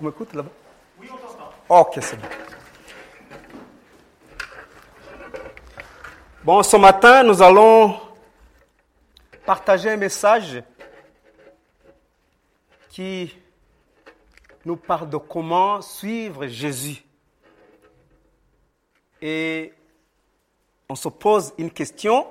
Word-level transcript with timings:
On 0.00 0.04
m'écoute 0.04 0.34
là-bas? 0.34 0.50
Oui, 1.00 1.08
on 1.10 1.16
t'entend. 1.16 1.50
Ok, 1.68 1.98
c'est 2.02 2.16
bon. 2.16 2.28
Bon, 6.44 6.62
ce 6.62 6.76
matin, 6.76 7.22
nous 7.22 7.42
allons 7.42 7.98
partager 9.44 9.90
un 9.90 9.96
message 9.96 10.62
qui 12.90 13.34
nous 14.64 14.76
parle 14.76 15.08
de 15.08 15.16
comment 15.16 15.80
suivre 15.80 16.46
Jésus. 16.46 17.02
Et 19.22 19.72
on 20.88 20.94
se 20.94 21.08
pose 21.08 21.54
une 21.56 21.70
question. 21.70 22.26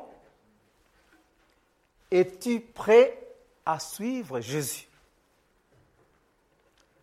Es-tu 2.12 2.60
prêt 2.60 3.20
à 3.66 3.80
suivre 3.80 4.40
Jésus? 4.40 4.88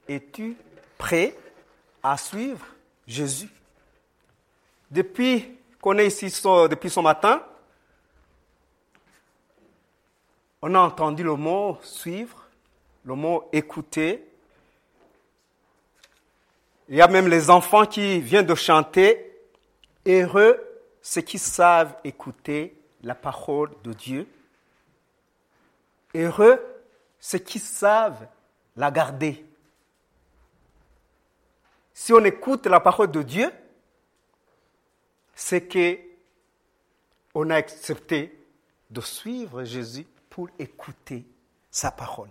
Es-tu 0.09 0.57
prêt 0.99 1.37
à 2.03 2.17
suivre 2.17 2.67
Jésus? 3.07 3.49
Depuis 4.91 5.59
qu'on 5.81 5.99
est 5.99 6.07
ici 6.07 6.27
depuis 6.69 6.91
ce 6.91 7.01
matin, 7.01 7.43
on 10.61 10.75
a 10.75 10.81
entendu 10.81 11.23
le 11.23 11.35
mot 11.35 11.79
suivre, 11.83 12.47
le 13.05 13.15
mot 13.15 13.49
écouter. 13.53 14.25
Il 16.89 16.97
y 16.97 17.01
a 17.01 17.09
même 17.09 17.29
les 17.29 17.51
enfants 17.51 17.87
qui 17.87 18.21
viennent 18.21 18.47
de 18.47 18.55
chanter 18.55 19.29
Heureux 20.07 20.61
ceux 21.01 21.21
qui 21.21 21.39
savent 21.39 21.97
écouter 22.05 22.77
la 23.03 23.15
parole 23.15 23.71
de 23.83 23.93
Dieu. 23.93 24.29
Heureux 26.15 26.61
ceux 27.19 27.39
qui 27.39 27.59
savent 27.59 28.27
la 28.77 28.91
garder. 28.91 29.45
Si 32.05 32.13
on 32.13 32.25
écoute 32.25 32.67
la 32.67 32.81
parole 32.81 33.13
de 33.13 33.23
Dieu, 33.23 33.49
c'est 35.37 35.69
que 35.69 36.01
on 37.33 37.49
a 37.49 37.55
accepté 37.55 38.45
de 38.91 39.01
suivre 39.01 39.63
Jésus 39.63 40.05
pour 40.29 40.49
écouter 40.59 41.25
sa 41.71 41.93
parole. 41.93 42.31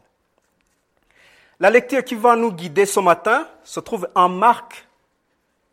La 1.57 1.69
lecture 1.69 2.03
qui 2.03 2.15
va 2.15 2.35
nous 2.35 2.51
guider 2.51 2.85
ce 2.85 2.99
matin 2.99 3.47
se 3.63 3.79
trouve 3.79 4.09
en 4.13 4.27
Marc, 4.27 4.85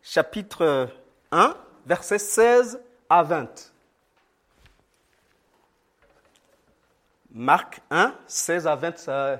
chapitre 0.01 0.87
1, 1.33 1.57
versets 1.85 2.19
16 2.19 2.81
à 3.09 3.21
20. 3.21 3.73
Marc 7.31 7.81
1, 7.91 8.15
16 8.27 8.65
à 8.65 8.75
20, 8.77 9.39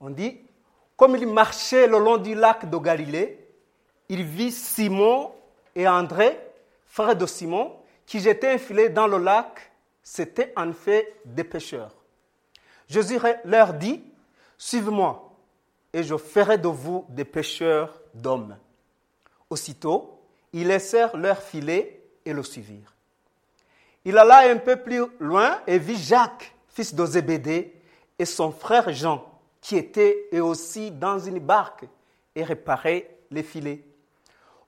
on 0.00 0.10
dit, 0.10 0.38
comme 0.98 1.16
il 1.16 1.26
marchait 1.26 1.86
le 1.86 1.98
long 1.98 2.18
du 2.18 2.34
lac 2.34 2.68
de 2.68 2.76
Galilée, 2.76 3.40
il 4.14 4.22
vit 4.22 4.52
Simon 4.52 5.32
et 5.74 5.88
André, 5.88 6.38
frères 6.86 7.16
de 7.16 7.26
Simon, 7.26 7.72
qui 8.06 8.20
jetaient 8.20 8.52
un 8.52 8.58
filet 8.58 8.88
dans 8.88 9.08
le 9.08 9.18
lac. 9.18 9.72
C'étaient 10.04 10.52
en 10.56 10.72
fait 10.72 11.16
des 11.24 11.42
pêcheurs. 11.42 11.92
Jésus 12.88 13.18
leur 13.44 13.74
dit, 13.74 14.04
Suivez-moi, 14.56 15.36
et 15.92 16.04
je 16.04 16.16
ferai 16.16 16.58
de 16.58 16.68
vous 16.68 17.04
des 17.08 17.24
pêcheurs 17.24 18.00
d'hommes. 18.14 18.56
Aussitôt, 19.50 20.20
ils 20.52 20.68
laissèrent 20.68 21.16
leur 21.16 21.42
filet 21.42 22.00
et 22.24 22.32
le 22.32 22.44
suivirent. 22.44 22.94
Il 24.04 24.16
alla 24.16 24.48
un 24.48 24.58
peu 24.58 24.76
plus 24.76 25.02
loin 25.18 25.60
et 25.66 25.78
vit 25.78 25.96
Jacques, 25.96 26.54
fils 26.68 26.94
de 26.94 27.04
Zébédée, 27.04 27.74
et 28.16 28.26
son 28.26 28.52
frère 28.52 28.92
Jean, 28.92 29.24
qui 29.60 29.76
étaient 29.76 30.28
eux 30.32 30.44
aussi 30.44 30.92
dans 30.92 31.18
une 31.18 31.40
barque 31.40 31.86
et 32.36 32.44
réparaient 32.44 33.10
les 33.32 33.42
filets. 33.42 33.82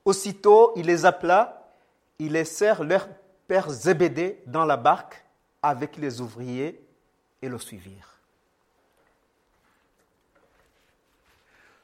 Aussitôt, 0.07 0.71
il 0.77 0.85
les 0.85 1.03
appela, 1.03 1.69
ils 2.17 2.31
laissèrent 2.31 2.85
leur 2.85 3.09
père 3.45 3.69
Zébédée 3.69 4.41
dans 4.45 4.63
la 4.63 4.77
barque 4.77 5.21
avec 5.61 5.97
les 5.97 6.21
ouvriers 6.21 6.81
et 7.41 7.49
le 7.49 7.59
suivirent. 7.59 8.17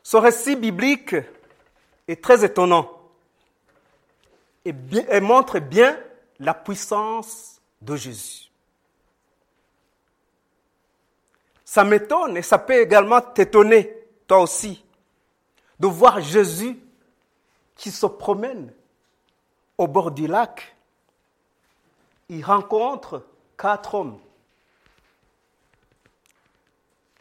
Ce 0.04 0.16
récit 0.16 0.56
biblique 0.56 1.18
est 2.08 2.24
très 2.24 2.46
étonnant 2.46 2.90
et, 4.64 4.74
et 5.10 5.20
montre 5.20 5.60
bien 5.60 6.00
la 6.40 6.54
puissance 6.54 7.60
de 7.82 7.98
Jésus. 7.98 8.50
Ça 11.66 11.84
m'étonne 11.84 12.38
et 12.38 12.42
ça 12.42 12.58
peut 12.58 12.80
également 12.80 13.20
t'étonner, 13.20 13.94
toi 14.26 14.40
aussi, 14.40 14.82
de 15.78 15.88
voir 15.88 16.22
Jésus 16.22 16.80
qui 17.76 17.92
se 17.92 18.06
promène 18.06 18.74
au 19.78 19.88
bord 19.88 20.12
du 20.12 20.28
lac. 20.28 20.76
Il 22.30 22.44
rencontre 22.44 23.26
quatre 23.58 23.96
hommes. 23.96 24.20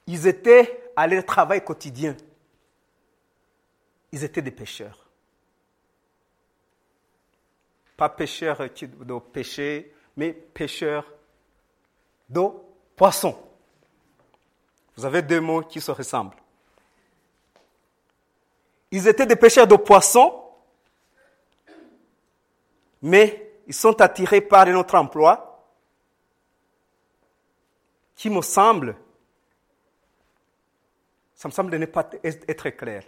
Ils 0.07 0.27
étaient 0.27 0.93
à 0.97 1.07
leur 1.07 1.25
travail 1.25 1.65
quotidien. 1.65 2.17
Ils 4.13 4.25
étaient 4.25 4.43
des 4.43 4.51
pêcheurs. 4.51 5.07
Pas 7.97 8.09
pêcheurs 8.09 8.59
de 8.59 9.19
pêcher, 9.19 9.95
mais 10.17 10.33
pêcheurs 10.33 11.07
de 12.29 12.43
poissons. 12.97 13.39
Vous 14.97 15.05
avez 15.05 15.23
deux 15.23 15.41
mots 15.41 15.63
qui 15.63 15.81
se 15.81 15.91
ressemblent. 15.91 16.37
Ils 18.91 19.09
étaient 19.09 19.27
des 19.27 19.37
pêcheurs 19.37 19.67
de 19.67 19.77
poissons 19.77 20.42
mais 23.03 23.53
ils 23.67 23.75
sont 23.75 24.01
attirés 24.01 24.41
par 24.41 24.67
un 24.67 24.77
autre 24.77 24.95
emploi 24.95 25.49
qui 28.15 28.31
me 28.31 28.41
semble, 28.41 28.97
ça 31.35 31.49
me 31.49 31.53
semble 31.53 31.77
ne 31.77 31.87
pas 31.87 32.09
être 32.23 32.71
clair. 32.71 33.05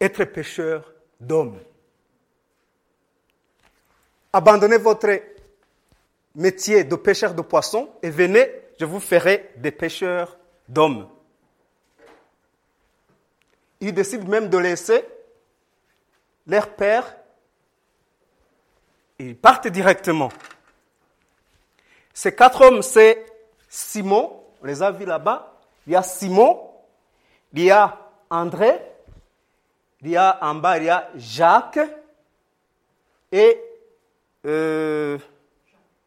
Être 0.00 0.24
pêcheur 0.24 0.92
d'hommes. 1.18 1.58
Abandonnez 4.32 4.78
votre 4.78 5.10
métier 6.34 6.84
de 6.84 6.94
pêcheur 6.94 7.34
de 7.34 7.42
poissons 7.42 7.90
et 8.02 8.10
venez, 8.10 8.48
je 8.78 8.84
vous 8.84 9.00
ferai 9.00 9.52
des 9.56 9.72
pêcheurs 9.72 10.38
d'hommes. 10.68 11.08
Ils 13.80 13.94
décident 13.94 14.28
même 14.28 14.48
de 14.48 14.58
laisser 14.58 15.02
leur 16.46 16.68
père, 16.74 17.16
ils 19.18 19.36
partent 19.36 19.68
directement. 19.68 20.30
Ces 22.12 22.34
quatre 22.34 22.62
hommes, 22.62 22.82
c'est 22.82 23.26
Simon, 23.68 24.42
on 24.62 24.66
les 24.66 24.82
a 24.82 24.90
vus 24.90 25.04
là-bas. 25.04 25.52
Il 25.86 25.92
y 25.92 25.96
a 25.96 26.02
Simon, 26.02 26.70
il 27.52 27.64
y 27.64 27.70
a 27.70 27.98
André, 28.30 28.80
il 30.02 30.10
y 30.10 30.16
a 30.16 30.38
en 30.42 30.54
bas, 30.54 30.78
il 30.78 30.84
y 30.84 30.90
a 30.90 31.08
Jacques 31.16 31.80
et 33.32 33.60
euh, 34.44 35.18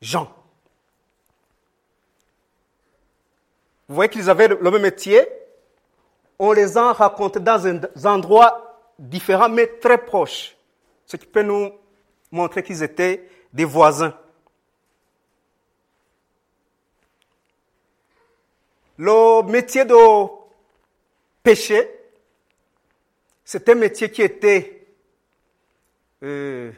Jean. 0.01 0.31
Vous 3.88 3.95
voyez 3.95 4.09
qu'ils 4.09 4.30
avaient 4.30 4.47
le 4.47 4.71
même 4.71 4.81
métier. 4.81 5.27
On 6.38 6.51
les 6.51 6.77
a 6.77 6.94
racontés 6.94 7.39
dans 7.39 7.68
un 7.68 7.81
endroit 8.06 8.69
différents 9.00 9.50
mais 9.50 9.66
très 9.66 9.98
proches, 9.98 10.56
ce 11.06 11.16
qui 11.18 11.25
peut 11.25 11.42
nous 11.42 11.72
montrer 12.31 12.62
qu'ils 12.62 12.84
étaient 12.84 13.28
des 13.51 13.66
voisins. 13.66 14.16
Le 18.98 19.42
métier 19.44 19.86
de 19.86 19.96
pêcher, 21.42 21.90
c'est 23.46 23.68
un 23.69 23.75
métier 23.75 24.12
qui 24.12 24.22
était 24.22 24.86
euh, 26.22 26.72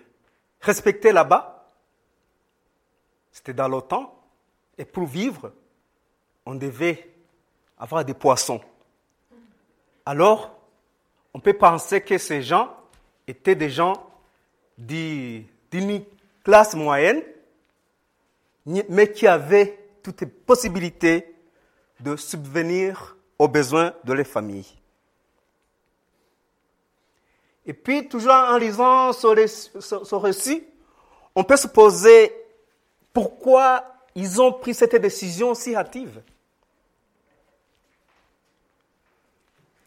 respecté 0.62 1.12
là-bas. 1.12 1.68
C'était 3.32 3.54
dans 3.54 3.68
l'OTAN. 3.68 4.16
Et 4.78 4.86
pour 4.86 5.06
vivre, 5.06 5.52
on 6.46 6.54
devait 6.54 7.10
avoir 7.80 8.06
des 8.06 8.14
poissons. 8.14 8.62
alors 10.06 10.61
on 11.34 11.40
peut 11.40 11.54
penser 11.54 12.02
que 12.02 12.18
ces 12.18 12.42
gens 12.42 12.76
étaient 13.28 13.56
des 13.56 13.70
gens 13.70 14.06
d'une 14.78 15.46
classe 16.44 16.76
moyenne, 16.76 17.22
mais 18.66 19.12
qui 19.12 19.28
avaient 19.28 19.80
toutes 20.04 20.22
les 20.22 20.28
possibilités 20.28 21.34
de 22.00 22.16
subvenir 22.16 23.16
aux 23.38 23.48
besoins 23.48 23.94
de 24.04 24.14
leurs 24.14 24.28
familles. 24.28 24.78
Et 27.66 27.74
puis, 27.74 28.08
toujours 28.08 28.34
en 28.34 28.58
lisant 28.58 29.14
ce, 29.14 30.16
récit, 30.16 30.64
on 31.36 31.44
peut 31.44 31.58
se 31.58 31.68
poser 31.68 32.34
pourquoi 33.14 33.86
ils 34.16 34.42
ont 34.42 34.52
pris 34.52 34.74
cette 34.74 34.96
décision 34.96 35.54
si 35.54 35.76
hâtive. 35.76 36.22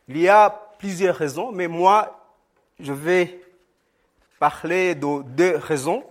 Il 0.08 0.19
y 0.19 0.29
a 0.29 0.63
plusieurs 0.79 1.17
raisons, 1.17 1.53
mais 1.53 1.69
moi, 1.69 2.21
je 2.81 2.93
vais 2.93 3.41
parler 4.38 4.94
de 4.94 5.23
deux 5.23 5.56
raisons. 5.56 6.05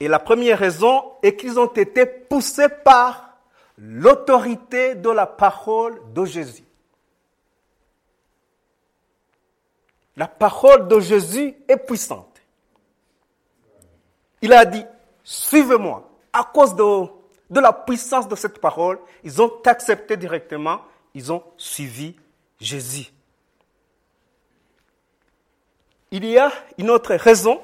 Et 0.00 0.08
la 0.08 0.18
première 0.18 0.58
raison 0.58 1.12
est 1.22 1.36
qu'ils 1.36 1.58
ont 1.58 1.72
été 1.72 2.06
poussés 2.06 2.68
par 2.68 3.38
l'autorité 3.78 4.94
de 4.94 5.10
la 5.10 5.26
parole 5.26 6.00
de 6.12 6.24
Jésus. 6.24 6.64
La 10.16 10.28
parole 10.28 10.88
de 10.88 11.00
Jésus 11.00 11.54
est 11.68 11.76
puissante. 11.76 12.40
Il 14.42 14.52
a 14.52 14.64
dit, 14.64 14.84
suivez-moi. 15.24 16.08
À 16.32 16.44
cause 16.44 16.74
de, 16.74 17.06
de 17.50 17.60
la 17.60 17.72
puissance 17.72 18.26
de 18.28 18.34
cette 18.34 18.58
parole, 18.58 18.98
ils 19.22 19.40
ont 19.40 19.52
accepté 19.66 20.16
directement, 20.16 20.80
ils 21.14 21.32
ont 21.32 21.42
suivi 21.56 22.16
Jésus. 22.60 23.12
Il 26.12 26.26
y 26.26 26.36
a 26.36 26.52
une 26.76 26.90
autre 26.90 27.14
raison. 27.14 27.58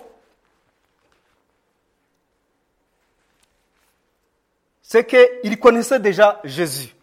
C'est 4.82 5.06
qu'ils 5.06 5.60
connaissaient 5.60 6.00
déjà 6.00 6.40
Jésus. 6.44 6.94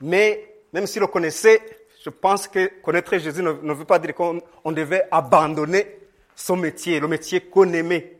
Mais 0.00 0.54
même 0.72 0.86
s'ils 0.86 1.02
le 1.02 1.08
connaissaient, 1.08 1.60
je 2.02 2.08
pense 2.08 2.48
que 2.48 2.80
connaître 2.80 3.18
Jésus 3.18 3.42
ne, 3.42 3.50
veut 3.50 3.84
pas 3.84 3.98
dire 3.98 4.14
qu'on 4.14 4.72
devait 4.72 5.06
abandonner 5.10 5.98
son 6.34 6.56
métier, 6.56 7.00
le 7.00 7.06
métier 7.08 7.42
qu'on 7.42 7.70
aimait. 7.74 8.16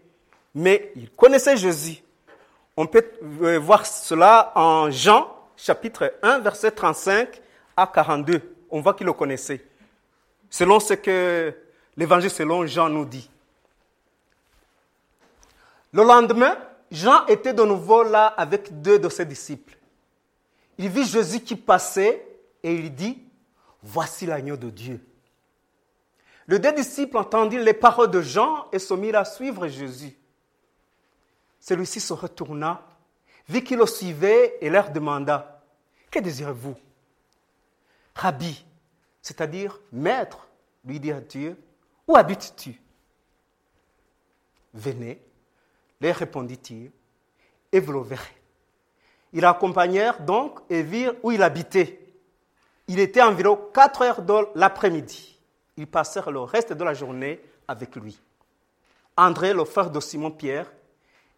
Mais 0.54 0.92
il 0.94 1.08
connaissait 1.12 1.56
Jésus. 1.56 2.02
On 2.76 2.86
peut 2.86 3.10
euh, 3.40 3.58
voir 3.58 3.86
cela 3.86 4.52
en 4.54 4.90
Jean, 4.90 5.34
chapitre 5.56 6.12
1, 6.22 6.40
verset 6.40 6.72
35 6.72 7.40
à 7.74 7.86
42. 7.86 8.56
On 8.70 8.82
voit 8.82 8.92
qu'il 8.92 9.06
le 9.06 9.14
connaissait. 9.14 9.69
Selon 10.50 10.80
ce 10.80 10.94
que 10.94 11.54
l'évangile 11.96 12.30
selon 12.30 12.66
Jean 12.66 12.88
nous 12.88 13.04
dit. 13.04 13.30
Le 15.92 16.02
lendemain, 16.02 16.56
Jean 16.90 17.24
était 17.26 17.54
de 17.54 17.62
nouveau 17.62 18.02
là 18.02 18.26
avec 18.26 18.82
deux 18.82 18.98
de 18.98 19.08
ses 19.08 19.24
disciples. 19.24 19.76
Il 20.78 20.88
vit 20.88 21.04
Jésus 21.04 21.40
qui 21.40 21.56
passait 21.56 22.26
et 22.62 22.74
il 22.74 22.94
dit, 22.94 23.22
Voici 23.82 24.26
l'agneau 24.26 24.56
de 24.56 24.68
Dieu. 24.68 25.00
Le 26.46 26.58
deux 26.58 26.72
disciples 26.72 27.16
entendirent 27.16 27.62
les 27.62 27.74
paroles 27.74 28.10
de 28.10 28.20
Jean 28.20 28.66
et 28.72 28.78
se 28.78 28.92
mirent 28.92 29.16
à 29.16 29.24
suivre 29.24 29.68
Jésus. 29.68 30.16
Celui-ci 31.60 32.00
se 32.00 32.12
retourna, 32.12 32.82
vit 33.48 33.62
qu'il 33.62 33.78
le 33.78 33.86
suivait 33.86 34.58
et 34.60 34.68
leur 34.68 34.90
demanda 34.90 35.62
Que 36.10 36.18
désirez-vous? 36.18 36.74
Rabbi, 38.14 38.64
c'est-à-dire 39.22 39.80
maître, 39.92 40.48
lui 40.84 41.00
dirent-ils, 41.00 41.56
où 42.06 42.16
habites-tu? 42.16 42.80
Venez, 44.72 45.20
leur 46.00 46.16
répondit-il, 46.16 46.90
et 47.72 47.80
vous 47.80 47.92
le 47.92 48.00
verrez. 48.00 48.36
Ils 49.32 49.42
l'accompagnèrent 49.42 50.20
donc 50.22 50.60
et 50.68 50.82
virent 50.82 51.14
où 51.22 51.30
il 51.30 51.42
habitait. 51.42 52.00
Il 52.88 52.98
était 52.98 53.22
environ 53.22 53.56
4 53.72 54.02
heures 54.02 54.22
de 54.22 54.34
l'après-midi. 54.56 55.38
Ils 55.76 55.86
passèrent 55.86 56.30
le 56.30 56.40
reste 56.40 56.72
de 56.72 56.82
la 56.82 56.94
journée 56.94 57.40
avec 57.68 57.94
lui. 57.96 58.20
André, 59.16 59.52
le 59.52 59.64
frère 59.64 59.90
de 59.90 60.00
Simon-Pierre, 60.00 60.72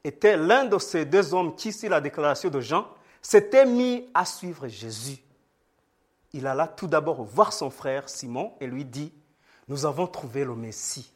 était 0.05 0.37
l'un 0.37 0.65
de 0.65 0.79
ces 0.79 1.05
deux 1.05 1.35
hommes 1.35 1.55
qui, 1.55 1.73
sur 1.73 1.91
la 1.91 2.01
déclaration 2.01 2.49
de 2.49 2.61
Jean, 2.61 2.89
s'était 3.21 3.67
mis 3.67 4.09
à 4.15 4.25
suivre 4.25 4.67
Jésus. 4.69 5.19
Il 6.33 6.47
alla 6.47 6.67
tout 6.67 6.87
d'abord 6.87 7.23
voir 7.25 7.53
son 7.53 7.71
frère 7.71 8.09
Simon 8.09 8.55
et 8.61 8.67
lui 8.67 8.85
dit, 8.85 9.13
nous 9.69 9.87
avons 9.87 10.07
trouvé 10.07 10.45
le 10.45 10.55
Messie, 10.55 11.13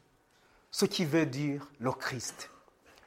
ce 0.71 0.85
qui 0.85 1.05
veut 1.05 1.27
dire 1.27 1.71
le 1.79 1.93
Christ. 1.93 2.51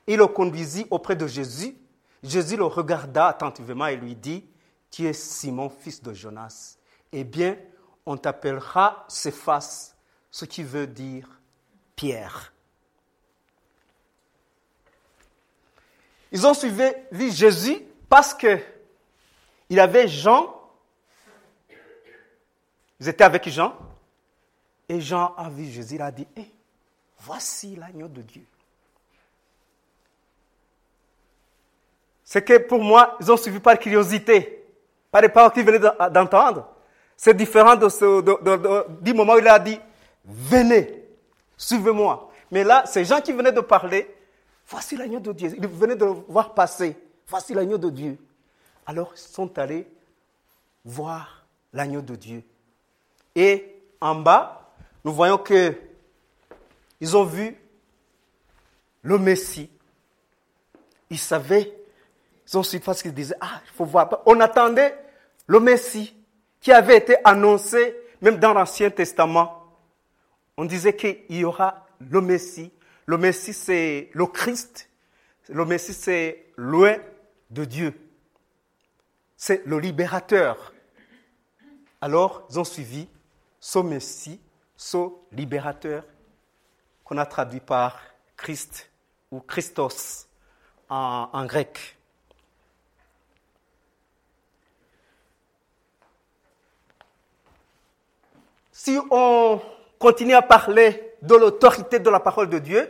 Il 0.07 0.17
le 0.17 0.27
conduisit 0.27 0.87
auprès 0.89 1.15
de 1.15 1.27
Jésus. 1.27 1.77
Jésus 2.23 2.57
le 2.57 2.65
regarda 2.65 3.27
attentivement 3.27 3.87
et 3.87 3.95
lui 3.95 4.15
dit, 4.15 4.49
tu 4.91 5.05
es 5.05 5.13
Simon, 5.13 5.69
fils 5.69 6.01
de 6.01 6.13
Jonas 6.13 6.79
eh 7.11 7.23
bien, 7.23 7.57
on 8.05 8.17
t'appellera 8.17 9.05
Céphas, 9.07 9.95
ce 10.31 10.45
qui 10.45 10.63
veut 10.63 10.87
dire 10.87 11.27
Pierre. 11.95 12.53
Ils 16.31 16.45
ont 16.45 16.53
suivi 16.53 17.31
Jésus 17.31 17.81
parce 18.07 18.33
que 18.33 18.59
il 19.69 19.79
avait 19.79 20.07
Jean. 20.07 20.55
Ils 22.99 23.07
étaient 23.07 23.23
avec 23.23 23.47
Jean? 23.49 23.73
Et 24.87 24.99
Jean 24.99 25.33
a 25.37 25.49
vu 25.49 25.65
Jésus. 25.65 25.95
Il 25.95 26.01
a 26.01 26.11
dit 26.11 26.27
eh, 26.35 26.51
Voici 27.19 27.75
l'agneau 27.75 28.07
de 28.07 28.21
Dieu. 28.21 28.43
C'est 32.23 32.43
que 32.43 32.57
pour 32.59 32.81
moi, 32.81 33.17
ils 33.19 33.31
ont 33.31 33.37
suivi 33.37 33.59
par 33.59 33.77
curiosité, 33.79 34.63
par 35.11 35.21
les 35.21 35.29
paroles 35.29 35.51
qu'ils 35.51 35.65
venaient 35.65 35.79
d'entendre. 36.11 36.67
C'est 37.17 37.33
différent 37.33 37.75
de 37.75 37.89
ce, 37.89 39.01
du 39.01 39.13
moment 39.13 39.33
où 39.33 39.39
il 39.39 39.47
a 39.47 39.59
dit, 39.59 39.79
venez, 40.23 41.03
suivez-moi. 41.57 42.31
Mais 42.51 42.63
là, 42.63 42.83
ces 42.85 43.03
gens 43.03 43.19
qui 43.19 43.31
venaient 43.33 43.51
de 43.51 43.61
parler, 43.61 44.15
voici 44.67 44.95
l'agneau 44.95 45.19
de 45.19 45.33
Dieu. 45.33 45.53
Ils 45.57 45.67
venaient 45.67 45.95
de 45.95 46.05
voir 46.05 46.53
passer, 46.53 46.95
voici 47.27 47.53
l'agneau 47.53 47.77
de 47.77 47.89
Dieu. 47.89 48.17
Alors, 48.85 49.11
ils 49.15 49.19
sont 49.19 49.57
allés 49.57 49.87
voir 50.85 51.45
l'agneau 51.73 52.01
de 52.01 52.15
Dieu. 52.15 52.43
Et 53.39 53.73
en 54.01 54.15
bas, 54.15 54.69
nous 55.05 55.13
voyons 55.13 55.37
que 55.37 55.73
ils 56.99 57.15
ont 57.15 57.23
vu 57.23 57.55
le 59.01 59.17
Messie. 59.17 59.69
Ils 61.09 61.17
savaient, 61.17 61.73
ils 62.45 62.57
ont 62.57 62.63
su 62.63 62.81
parce 62.81 63.01
qu'ils 63.01 63.13
disaient, 63.13 63.37
ah, 63.39 63.61
il 63.63 63.71
faut 63.71 63.85
voir. 63.85 64.09
On 64.25 64.41
attendait 64.41 64.93
le 65.47 65.61
Messie 65.61 66.13
qui 66.59 66.73
avait 66.73 66.97
été 66.97 67.15
annoncé 67.23 67.95
même 68.21 68.39
dans 68.39 68.51
l'Ancien 68.51 68.89
Testament. 68.89 69.63
On 70.57 70.65
disait 70.65 70.97
qu'il 70.97 71.23
y 71.29 71.45
aura 71.45 71.87
le 72.01 72.19
Messie. 72.19 72.73
Le 73.05 73.17
Messie, 73.17 73.53
c'est 73.53 74.09
le 74.11 74.25
Christ. 74.25 74.89
Le 75.47 75.63
Messie, 75.63 75.93
c'est 75.93 76.43
loin 76.57 76.97
de 77.51 77.63
Dieu. 77.63 77.93
C'est 79.37 79.65
le 79.65 79.79
libérateur. 79.79 80.73
Alors, 82.01 82.45
ils 82.49 82.59
ont 82.59 82.65
suivi 82.65 83.07
ce 83.59 83.79
Messie, 83.79 84.41
ce 84.75 85.09
libérateur, 85.31 86.03
qu'on 87.03 87.17
a 87.17 87.25
traduit 87.25 87.59
par 87.59 87.99
Christ 88.37 88.89
ou 89.31 89.39
Christos 89.39 90.27
en, 90.89 91.29
en 91.31 91.45
grec. 91.45 91.99
si 98.79 98.97
on 99.11 99.59
continue 99.99 100.33
à 100.33 100.41
parler 100.41 101.15
de 101.21 101.35
l'autorité 101.35 101.99
de 101.99 102.09
la 102.09 102.21
parole 102.21 102.49
de 102.49 102.59
Dieu, 102.59 102.89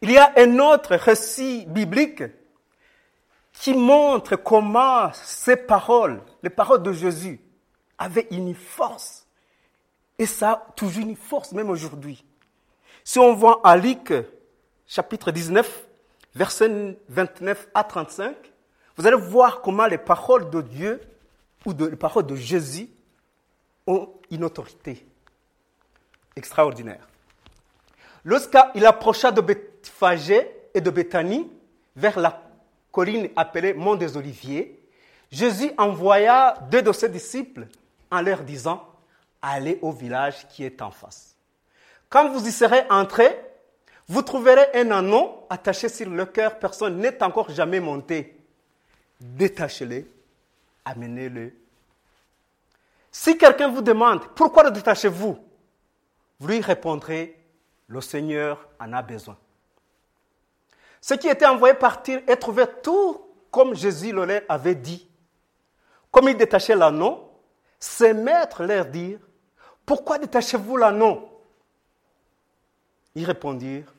il 0.00 0.10
y 0.10 0.16
a 0.16 0.32
un 0.38 0.58
autre 0.58 0.96
récit 0.96 1.66
biblique 1.66 2.22
qui 3.52 3.74
montre 3.74 4.36
comment 4.36 5.12
ces 5.12 5.56
paroles, 5.56 6.22
les 6.42 6.48
paroles 6.48 6.82
de 6.82 6.92
Jésus, 6.92 7.40
avaient 7.98 8.26
une 8.30 8.54
force. 8.54 9.21
Et 10.18 10.26
ça 10.26 10.50
a 10.52 10.72
toujours 10.76 11.02
une 11.02 11.16
force, 11.16 11.52
même 11.52 11.70
aujourd'hui. 11.70 12.24
Si 13.04 13.18
on 13.18 13.34
voit 13.34 13.60
à 13.64 13.76
chapitre 14.86 15.30
19, 15.30 15.86
versets 16.34 16.98
29 17.08 17.68
à 17.74 17.84
35, 17.84 18.36
vous 18.96 19.06
allez 19.06 19.16
voir 19.16 19.62
comment 19.62 19.86
les 19.86 19.98
paroles 19.98 20.50
de 20.50 20.60
Dieu 20.60 21.00
ou 21.64 21.72
les 21.72 21.96
paroles 21.96 22.26
de 22.26 22.36
Jésus 22.36 22.88
ont 23.86 24.08
une 24.30 24.44
autorité 24.44 25.06
extraordinaire. 26.36 27.06
Lorsqu'il 28.24 28.86
approcha 28.86 29.32
de 29.32 29.40
Bethphagée 29.40 30.48
et 30.74 30.80
de 30.80 30.90
Bethanie, 30.90 31.50
vers 31.96 32.18
la 32.18 32.42
colline 32.90 33.28
appelée 33.36 33.74
Mont 33.74 33.96
des 33.96 34.16
Oliviers, 34.16 34.78
Jésus 35.30 35.72
envoya 35.78 36.56
deux 36.70 36.82
de 36.82 36.92
ses 36.92 37.08
disciples 37.08 37.66
en 38.10 38.20
leur 38.20 38.42
disant, 38.42 38.86
allez 39.42 39.78
au 39.82 39.92
village 39.92 40.46
qui 40.48 40.64
est 40.64 40.80
en 40.80 40.90
face. 40.90 41.36
Quand 42.08 42.30
vous 42.30 42.46
y 42.46 42.52
serez 42.52 42.84
entrés, 42.88 43.38
vous 44.08 44.22
trouverez 44.22 44.66
un 44.74 44.90
anneau 44.90 45.46
attaché 45.50 45.88
sur 45.88 46.08
le 46.08 46.26
cœur, 46.26 46.58
personne 46.58 46.98
n'est 46.98 47.22
encore 47.22 47.50
jamais 47.50 47.80
monté. 47.80 48.36
Détachez-le, 49.20 50.06
amenez-le. 50.84 51.52
Si 53.10 53.36
quelqu'un 53.36 53.68
vous 53.68 53.82
demande, 53.82 54.26
pourquoi 54.34 54.64
le 54.64 54.70
détachez-vous? 54.70 55.38
Vous 56.40 56.48
lui 56.48 56.60
répondrez, 56.60 57.38
le 57.88 58.00
Seigneur 58.00 58.66
en 58.80 58.92
a 58.92 59.02
besoin. 59.02 59.36
Ceux 61.00 61.16
qui 61.16 61.28
étaient 61.28 61.46
envoyés 61.46 61.74
partir 61.74 62.20
et 62.26 62.36
trouver 62.36 62.64
tout 62.82 63.20
comme 63.50 63.74
Jésus 63.74 64.12
le 64.12 64.44
avait 64.48 64.74
dit. 64.74 65.08
Comme 66.10 66.28
il 66.28 66.36
détachait 66.36 66.76
l'anneau, 66.76 67.30
ses 67.78 68.14
maîtres 68.14 68.64
leur 68.64 68.86
dirent, 68.86 69.18
pourquoi 69.84 70.18
détachez-vous 70.18 70.76
l'anneau 70.76 71.28
Ils 73.14 73.24
répondirent, 73.24 73.92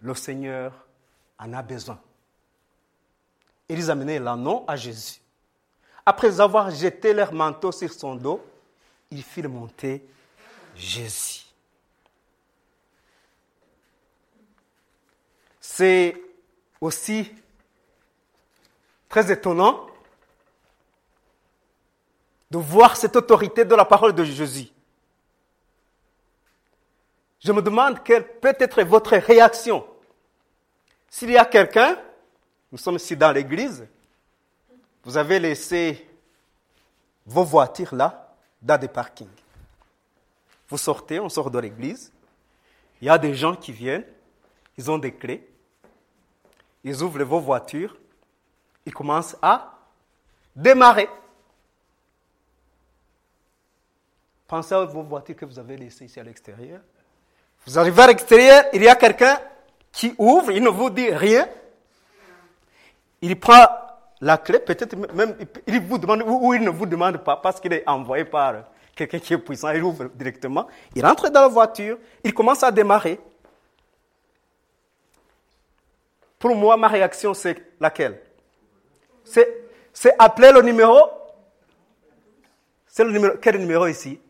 le 0.00 0.14
Seigneur 0.14 0.72
en 1.38 1.52
a 1.52 1.62
besoin. 1.62 2.00
Ils 3.68 3.90
amenaient 3.90 4.18
l'anneau 4.18 4.64
à 4.66 4.76
Jésus. 4.76 5.20
Après 6.04 6.40
avoir 6.40 6.70
jeté 6.70 7.12
leur 7.12 7.32
manteau 7.32 7.72
sur 7.72 7.92
son 7.92 8.14
dos, 8.14 8.40
ils 9.10 9.22
firent 9.22 9.48
monter 9.48 10.06
Jésus. 10.74 11.44
C'est 15.60 16.16
aussi 16.80 17.32
très 19.08 19.30
étonnant 19.30 19.86
de 22.50 22.58
voir 22.58 22.96
cette 22.96 23.16
autorité 23.16 23.64
de 23.64 23.74
la 23.74 23.84
parole 23.84 24.14
de 24.14 24.24
Jésus. 24.24 24.70
Je 27.46 27.52
me 27.52 27.62
demande 27.62 28.02
quelle 28.02 28.26
peut 28.26 28.56
être 28.58 28.82
votre 28.82 29.16
réaction. 29.16 29.86
S'il 31.08 31.30
y 31.30 31.36
a 31.36 31.44
quelqu'un, 31.44 31.96
nous 32.72 32.76
sommes 32.76 32.96
ici 32.96 33.16
dans 33.16 33.30
l'église, 33.30 33.86
vous 35.04 35.16
avez 35.16 35.38
laissé 35.38 36.10
vos 37.24 37.44
voitures 37.44 37.94
là, 37.94 38.34
dans 38.60 38.76
des 38.76 38.88
parkings. 38.88 39.30
Vous 40.68 40.76
sortez, 40.76 41.20
on 41.20 41.28
sort 41.28 41.48
de 41.48 41.60
l'église, 41.60 42.12
il 43.00 43.06
y 43.06 43.10
a 43.10 43.16
des 43.16 43.32
gens 43.36 43.54
qui 43.54 43.70
viennent, 43.70 44.04
ils 44.76 44.90
ont 44.90 44.98
des 44.98 45.14
clés, 45.14 45.48
ils 46.82 47.00
ouvrent 47.00 47.22
vos 47.22 47.38
voitures, 47.38 47.96
ils 48.84 48.92
commencent 48.92 49.36
à 49.40 49.78
démarrer. 50.56 51.08
Pensez 54.48 54.74
à 54.74 54.84
vos 54.84 55.04
voitures 55.04 55.36
que 55.36 55.44
vous 55.44 55.60
avez 55.60 55.76
laissées 55.76 56.06
ici 56.06 56.18
à 56.18 56.24
l'extérieur. 56.24 56.80
Vous 57.66 57.78
arrivez 57.78 58.02
à 58.02 58.06
l'extérieur, 58.06 58.64
il 58.72 58.82
y 58.82 58.88
a 58.88 58.94
quelqu'un 58.94 59.38
qui 59.90 60.14
ouvre, 60.18 60.52
il 60.52 60.62
ne 60.62 60.68
vous 60.68 60.90
dit 60.90 61.10
rien. 61.10 61.48
Il 63.20 63.38
prend 63.40 63.66
la 64.20 64.38
clé, 64.38 64.60
peut-être 64.60 64.94
même, 65.14 65.36
il 65.66 65.80
vous 65.80 65.98
demande, 65.98 66.22
ou 66.26 66.54
il 66.54 66.62
ne 66.62 66.70
vous 66.70 66.86
demande 66.86 67.18
pas, 67.18 67.36
parce 67.36 67.60
qu'il 67.60 67.72
est 67.72 67.86
envoyé 67.88 68.24
par 68.24 68.64
quelqu'un 68.94 69.18
qui 69.18 69.34
est 69.34 69.38
puissant, 69.38 69.70
il 69.70 69.82
ouvre 69.82 70.04
directement, 70.14 70.66
il 70.94 71.04
entre 71.04 71.28
dans 71.28 71.42
la 71.42 71.48
voiture, 71.48 71.98
il 72.22 72.32
commence 72.32 72.62
à 72.62 72.70
démarrer. 72.70 73.18
Pour 76.38 76.54
moi, 76.54 76.76
ma 76.76 76.88
réaction, 76.88 77.34
c'est 77.34 77.74
laquelle? 77.80 78.22
C'est 79.24 80.14
appeler 80.18 80.52
le 80.52 80.62
numéro. 80.62 81.10
C'est 82.86 83.02
le 83.02 83.10
numéro. 83.10 83.36
Quel 83.40 83.58
numéro 83.58 83.86
ici? 83.86 84.20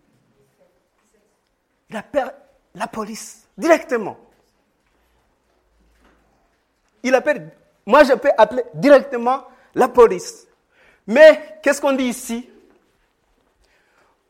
Il 1.91 1.97
appelle 1.97 2.33
la 2.77 2.87
police 2.87 3.49
directement. 3.59 4.17
Il 7.03 7.15
appelle. 7.15 7.51
Moi, 7.85 8.05
je 8.05 8.13
peux 8.15 8.31
appeler 8.37 8.63
directement 8.75 9.45
la 9.75 9.89
police. 9.89 10.47
Mais 11.07 11.59
qu'est-ce 11.63 11.81
qu'on 11.81 11.93
dit 11.93 12.05
ici? 12.05 12.49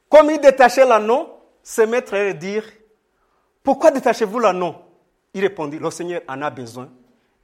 Comme 0.09 0.31
il 0.31 0.41
détachait 0.41 0.85
l'anneau, 0.85 1.38
ses 1.62 1.87
maîtres 1.87 2.33
dire 2.33 2.65
Pourquoi 3.62 3.91
détachez-vous 3.91 4.38
l'anneau? 4.38 4.76
Il 5.35 5.43
répondit 5.43 5.79
Le 5.79 5.91
Seigneur 5.91 6.21
en 6.29 6.41
a 6.43 6.50
besoin. 6.50 6.88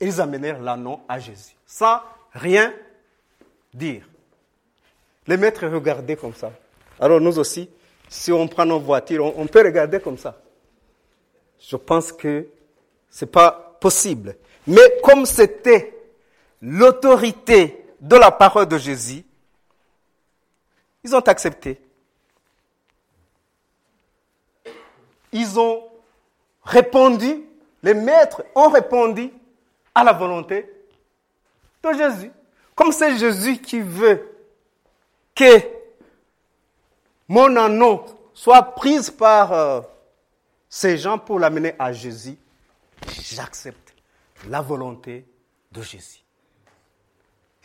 Ils 0.00 0.21
amenèrent 0.21 0.61
l'anneau 0.61 1.00
à 1.09 1.18
Jésus, 1.18 1.56
sans 1.66 2.00
rien 2.32 2.73
dire. 3.73 4.06
Les 5.26 5.37
maîtres 5.37 5.66
regardaient 5.66 6.16
comme 6.16 6.35
ça. 6.35 6.50
Alors 7.00 7.21
nous 7.21 7.38
aussi, 7.38 7.71
si 8.09 8.32
on 8.32 8.47
prend 8.49 8.66
nos 8.66 8.80
voitures, 8.80 9.37
on, 9.38 9.47
peut 9.47 9.64
regarder 9.64 10.00
comme 10.00 10.18
ça. 10.18 10.41
Je 11.66 11.76
pense 11.76 12.12
que 12.12 12.47
ce 13.11 13.25
n'est 13.25 13.31
pas 13.31 13.76
possible. 13.81 14.37
Mais 14.66 15.00
comme 15.02 15.26
c'était 15.26 15.97
l'autorité 16.61 17.85
de 18.00 18.16
la 18.16 18.31
parole 18.31 18.66
de 18.66 18.78
Jésus, 18.78 19.25
ils 21.04 21.14
ont 21.14 21.21
accepté. 21.21 21.81
Ils 25.33 25.59
ont 25.59 25.85
répondu, 26.64 27.42
les 27.83 27.95
maîtres 27.95 28.45
ont 28.54 28.69
répondu 28.69 29.31
à 29.95 30.04
la 30.04 30.12
volonté 30.12 30.71
de 31.83 31.92
Jésus. 31.92 32.31
Comme 32.75 32.92
c'est 32.92 33.16
Jésus 33.19 33.59
qui 33.59 33.81
veut 33.81 34.31
que 35.35 35.61
mon 37.28 37.57
anneau 37.57 38.04
soit 38.35 38.62
prise 38.62 39.11
par 39.11 39.52
euh, 39.52 39.81
ces 40.75 40.97
gens 40.97 41.19
pour 41.19 41.38
l'amener 41.38 41.75
à 41.79 41.93
Jésus, 41.93 42.38
j'accepte 43.21 43.93
la 44.49 44.62
volonté 44.62 45.26
de 45.71 45.83
Jésus. 45.83 46.23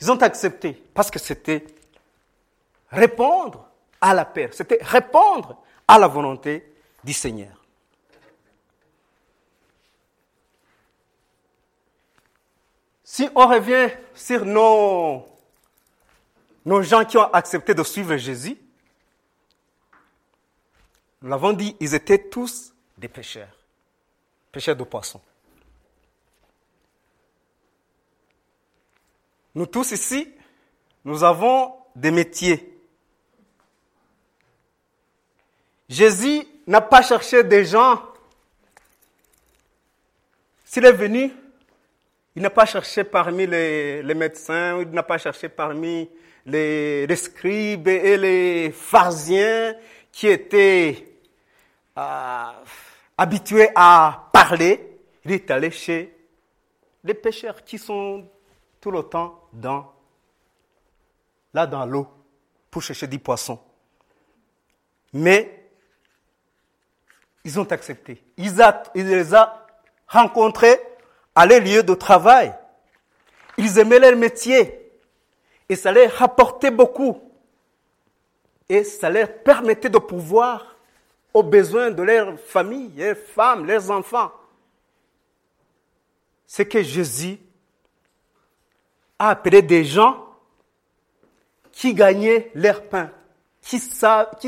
Ils 0.01 0.11
ont 0.11 0.21
accepté 0.21 0.73
parce 0.93 1.09
que 1.09 1.17
c'était 1.17 1.65
répondre 2.91 3.65
à 4.01 4.13
la 4.13 4.25
paix, 4.25 4.49
c'était 4.51 4.79
répondre 4.81 5.55
à 5.87 5.97
la 5.97 6.07
volonté 6.07 6.69
du 7.01 7.13
Seigneur. 7.13 7.63
Si 13.05 13.29
on 13.35 13.47
revient 13.47 13.87
sur 14.13 14.43
nos, 14.43 15.25
nos 16.65 16.81
gens 16.81 17.05
qui 17.05 17.17
ont 17.17 17.31
accepté 17.31 17.73
de 17.73 17.83
suivre 17.83 18.17
Jésus, 18.17 18.57
nous 21.21 21.29
l'avons 21.29 21.53
dit, 21.53 21.73
ils 21.79 21.95
étaient 21.95 22.27
tous 22.27 22.73
des 22.97 23.07
pêcheurs, 23.07 23.55
pêcheurs 24.51 24.75
de 24.75 24.83
poissons. 24.83 25.21
Nous 29.55 29.65
tous 29.65 29.91
ici, 29.91 30.33
nous 31.03 31.23
avons 31.23 31.73
des 31.95 32.11
métiers. 32.11 32.77
Jésus 35.89 36.43
n'a 36.67 36.81
pas 36.81 37.01
cherché 37.01 37.43
des 37.43 37.65
gens. 37.65 38.03
S'il 40.65 40.85
est 40.85 40.91
venu, 40.91 41.31
il 42.35 42.41
n'a 42.43 42.49
pas 42.49 42.65
cherché 42.65 43.03
parmi 43.03 43.47
les, 43.47 44.03
médecins, 44.13 44.79
il 44.81 44.89
n'a 44.89 45.01
pas 45.01 45.17
cherché 45.17 45.49
parmi 45.49 46.07
les, 46.45 47.15
scribes 47.15 47.87
et 47.87 48.15
les 48.15 48.71
pharisiens 48.71 49.75
qui 50.11 50.27
étaient 50.27 51.16
habitués 53.17 53.69
à 53.75 54.29
parler. 54.31 54.99
Il 55.25 55.31
est 55.31 55.49
allé 55.51 55.71
chez 55.71 56.15
les 57.03 57.13
pêcheurs 57.13 57.63
qui 57.63 57.77
sont 57.77 58.27
tout 58.79 58.91
le 58.91 59.03
temps 59.03 59.43
dans, 59.53 59.91
là 61.53 61.65
dans 61.65 61.85
l'eau 61.85 62.07
pour 62.69 62.81
chercher 62.81 63.07
des 63.07 63.17
poissons. 63.17 63.59
Mais 65.13 65.69
ils 67.43 67.59
ont 67.59 67.71
accepté. 67.71 68.23
Il, 68.37 68.53
il 68.95 69.07
les 69.07 69.33
a 69.33 69.65
rencontrés 70.07 70.79
à 71.33 71.45
leur 71.45 71.61
lieu 71.61 71.83
de 71.83 71.93
travail. 71.93 72.53
Ils 73.57 73.79
aimaient 73.79 73.99
leur 73.99 74.15
métier 74.15 74.91
et 75.69 75.75
ça 75.75 75.91
leur 75.91 76.11
rapportait 76.11 76.71
beaucoup. 76.71 77.21
Et 78.69 78.83
ça 78.83 79.09
leur 79.09 79.33
permettait 79.43 79.89
de 79.89 79.97
pouvoir 79.97 80.76
aux 81.33 81.43
besoins 81.43 81.91
de 81.91 82.03
leur 82.03 82.39
famille, 82.39 82.91
leurs 82.95 83.17
femmes, 83.17 83.65
leurs 83.65 83.91
enfants. 83.91 84.31
C'est 86.45 86.67
que 86.67 86.81
Jésus 86.81 87.37
a 89.19 89.29
appelé 89.29 89.61
des 89.61 89.83
gens 89.83 90.25
qui 91.71 91.93
gagnaient 91.93 92.51
leur 92.55 92.83
pain, 92.87 93.11
qui 93.61 93.79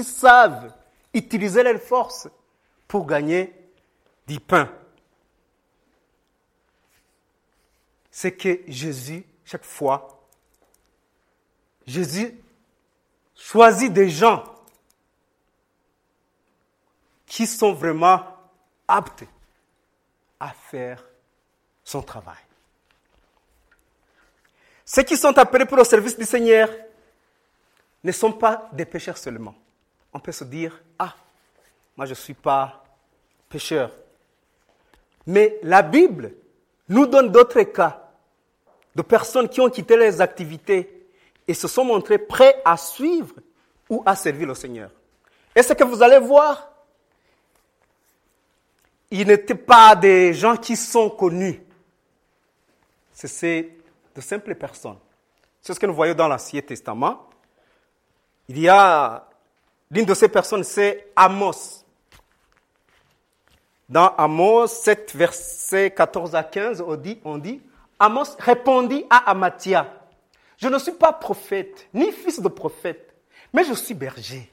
savent, 0.03 0.73
utiliser 1.13 1.63
leurs 1.63 1.81
forces 1.81 2.27
pour 2.87 3.05
gagner 3.05 3.53
du 4.27 4.39
pain. 4.39 4.71
c'est 8.19 8.33
que 8.33 8.59
Jésus, 8.67 9.23
chaque 9.45 9.63
fois, 9.63 10.27
Jésus 11.87 12.37
choisit 13.33 13.93
des 13.93 14.09
gens 14.09 14.43
qui 17.39 17.47
sont 17.47 17.71
vraiment 17.71 18.21
aptes 18.85 19.23
à 20.41 20.49
faire 20.49 21.01
son 21.85 22.01
travail. 22.01 22.35
Ceux 24.83 25.03
qui 25.03 25.15
sont 25.15 25.37
appelés 25.37 25.63
pour 25.63 25.77
le 25.77 25.85
service 25.85 26.19
du 26.19 26.25
Seigneur 26.25 26.67
ne 28.03 28.11
sont 28.11 28.33
pas 28.33 28.67
des 28.73 28.83
pécheurs 28.83 29.17
seulement. 29.17 29.55
On 30.11 30.19
peut 30.19 30.33
se 30.33 30.43
dire, 30.43 30.83
ah, 30.99 31.15
moi 31.95 32.05
je 32.05 32.09
ne 32.09 32.15
suis 32.15 32.33
pas 32.33 32.83
pécheur. 33.47 33.89
Mais 35.25 35.59
la 35.63 35.81
Bible 35.81 36.33
nous 36.89 37.05
donne 37.05 37.31
d'autres 37.31 37.61
cas 37.61 38.05
de 38.93 39.01
personnes 39.01 39.47
qui 39.47 39.61
ont 39.61 39.69
quitté 39.69 39.95
les 39.95 40.19
activités 40.19 41.07
et 41.47 41.53
se 41.53 41.69
sont 41.69 41.85
montrées 41.85 42.19
prêts 42.19 42.61
à 42.65 42.75
suivre 42.75 43.35
ou 43.89 44.03
à 44.05 44.17
servir 44.17 44.45
le 44.45 44.55
Seigneur. 44.55 44.91
Et 45.55 45.63
ce 45.63 45.71
que 45.71 45.85
vous 45.85 46.03
allez 46.03 46.19
voir, 46.19 46.68
ils 49.11 49.27
n'étaient 49.27 49.55
pas 49.55 49.95
des 49.95 50.33
gens 50.33 50.55
qui 50.55 50.75
sont 50.75 51.09
connus. 51.09 51.61
C'est 53.13 53.69
de 54.15 54.21
simples 54.21 54.55
personnes. 54.55 54.97
C'est 55.61 55.73
ce 55.73 55.79
que 55.79 55.85
nous 55.85 55.93
voyons 55.93 56.13
dans 56.13 56.27
l'Ancien 56.27 56.61
Testament. 56.61 57.29
Il 58.47 58.59
y 58.59 58.69
a 58.69 59.27
l'une 59.91 60.05
de 60.05 60.13
ces 60.13 60.29
personnes, 60.29 60.63
c'est 60.63 61.11
Amos. 61.15 61.83
Dans 63.87 64.15
Amos 64.15 64.67
7, 64.67 65.15
versets 65.15 65.91
14 65.91 66.35
à 66.35 66.43
15, 66.43 66.83
on 66.85 67.37
dit, 67.37 67.61
Amos 67.97 68.35
répondit 68.39 69.05
à 69.09 69.29
Amathia, 69.29 69.99
je 70.57 70.67
ne 70.67 70.77
suis 70.77 70.91
pas 70.91 71.13
prophète, 71.13 71.87
ni 71.93 72.11
fils 72.11 72.41
de 72.41 72.47
prophète, 72.47 73.15
mais 73.53 73.63
je 73.63 73.73
suis 73.73 73.93
berger 73.93 74.51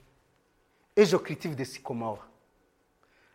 et 0.96 1.04
je 1.04 1.16
cultive 1.16 1.54
des 1.54 1.64
sycomores. 1.64 2.26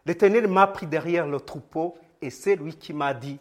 L'Éternel 0.05 0.47
m'a 0.47 0.67
pris 0.67 0.87
derrière 0.87 1.27
le 1.27 1.39
troupeau 1.39 1.97
et 2.21 2.29
c'est 2.29 2.55
lui 2.55 2.75
qui 2.75 2.93
m'a 2.93 3.13
dit, 3.13 3.39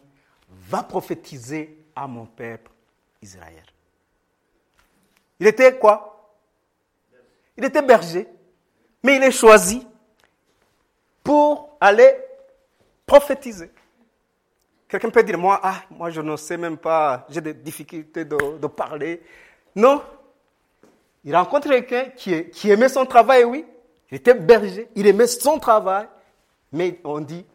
va 0.49 0.83
prophétiser 0.83 1.77
à 1.95 2.07
mon 2.07 2.25
peuple 2.25 2.71
Israël. 3.21 3.63
Il 5.39 5.47
était 5.47 5.77
quoi? 5.77 6.33
Il 7.57 7.65
était 7.65 7.81
berger, 7.81 8.27
mais 9.03 9.15
il 9.17 9.23
est 9.23 9.31
choisi 9.31 9.85
pour 11.23 11.77
aller 11.79 12.15
prophétiser. 13.05 13.71
Quelqu'un 14.87 15.09
peut 15.09 15.23
dire, 15.23 15.37
moi, 15.37 15.59
ah, 15.63 15.81
moi 15.89 16.09
je 16.09 16.21
ne 16.21 16.35
sais 16.35 16.57
même 16.57 16.77
pas, 16.77 17.25
j'ai 17.29 17.41
des 17.41 17.53
difficultés 17.53 18.25
de, 18.25 18.67
parler. 18.67 19.21
Non. 19.75 20.01
Il 21.23 21.35
rencontre 21.35 21.69
quelqu'un 21.69 22.05
qui, 22.15 22.49
qui 22.49 22.69
aimait 22.69 22.89
son 22.89 23.05
travail, 23.05 23.43
oui. 23.43 23.65
Il 24.11 24.17
était 24.17 24.33
berger, 24.33 24.89
il 24.95 25.07
aimait 25.07 25.27
son 25.27 25.59
travail. 25.59 26.07
Mais 26.71 26.99
on 27.03 27.19
dit, 27.19 27.45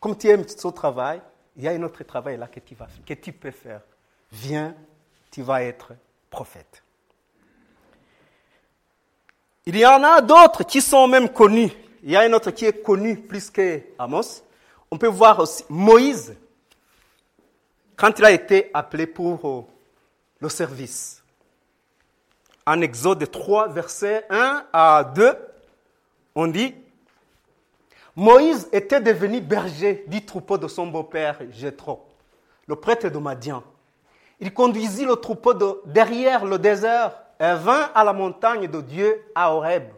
comme 0.00 0.16
tu 0.16 0.28
aimes 0.28 0.46
son 0.48 0.72
travail, 0.72 1.20
il 1.56 1.64
y 1.64 1.68
a 1.68 1.72
un 1.72 1.82
autre 1.82 2.02
travail 2.04 2.36
là 2.36 2.48
que 2.48 2.60
tu, 2.60 2.74
vas, 2.74 2.88
que 3.04 3.14
tu 3.14 3.32
peux 3.32 3.50
faire. 3.50 3.80
Viens, 4.30 4.74
tu 5.30 5.42
vas 5.42 5.62
être 5.62 5.94
prophète. 6.28 6.82
Il 9.64 9.76
y 9.76 9.86
en 9.86 10.02
a 10.02 10.20
d'autres 10.20 10.64
qui 10.64 10.80
sont 10.80 11.08
même 11.08 11.28
connus. 11.28 11.72
Il 12.02 12.10
y 12.10 12.16
a 12.16 12.20
un 12.20 12.32
autre 12.32 12.50
qui 12.50 12.66
est 12.66 12.82
connu 12.82 13.16
plus 13.16 13.50
que 13.50 13.82
Amos. 13.98 14.42
On 14.90 14.98
peut 14.98 15.08
voir 15.08 15.40
aussi 15.40 15.64
Moïse 15.68 16.36
quand 17.96 18.18
il 18.18 18.24
a 18.24 18.30
été 18.30 18.70
appelé 18.72 19.06
pour 19.06 19.48
euh, 19.48 19.64
le 20.38 20.48
service. 20.48 21.22
En 22.66 22.80
Exode 22.80 23.28
3, 23.30 23.68
versets 23.68 24.26
1 24.28 24.66
à 24.72 25.04
2, 25.14 25.36
on 26.34 26.46
dit 26.46 26.74
Moïse 28.16 28.66
était 28.72 29.02
devenu 29.02 29.42
berger 29.42 30.04
du 30.06 30.24
troupeau 30.24 30.56
de 30.56 30.68
son 30.68 30.86
beau-père 30.86 31.38
Jétro, 31.50 32.06
le 32.66 32.74
prêtre 32.74 33.08
de 33.08 33.18
Madian. 33.18 33.62
Il 34.40 34.54
conduisit 34.54 35.04
le 35.04 35.16
troupeau 35.16 35.52
de, 35.52 35.82
derrière 35.84 36.46
le 36.46 36.58
désert 36.58 37.12
et 37.38 37.54
vint 37.54 37.90
à 37.94 38.04
la 38.04 38.14
montagne 38.14 38.68
de 38.68 38.80
Dieu 38.80 39.22
à 39.34 39.52
Horeb. 39.52 39.90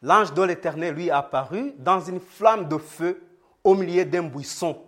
L'ange 0.00 0.32
de 0.32 0.42
l'Éternel 0.42 0.94
lui 0.94 1.10
apparut 1.10 1.74
dans 1.76 2.00
une 2.00 2.20
flamme 2.20 2.66
de 2.68 2.78
feu 2.78 3.22
au 3.62 3.74
milieu 3.74 4.06
d'un 4.06 4.22
buisson. 4.22 4.82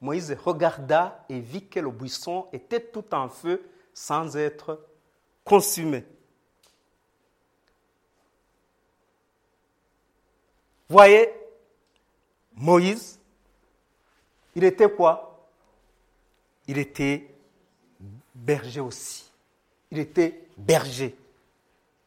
Moïse 0.00 0.36
regarda 0.44 1.24
et 1.28 1.38
vit 1.38 1.68
que 1.68 1.78
le 1.78 1.90
buisson 1.90 2.48
était 2.52 2.80
tout 2.80 3.14
en 3.14 3.28
feu 3.28 3.62
sans 3.92 4.36
être 4.36 4.84
consumé. 5.44 6.04
Voyez, 10.88 11.30
Moïse, 12.54 13.18
il 14.54 14.64
était 14.64 14.90
quoi? 14.90 15.48
Il 16.66 16.78
était 16.78 17.28
berger 18.34 18.80
aussi. 18.80 19.24
Il 19.90 19.98
était 19.98 20.46
berger. 20.56 21.16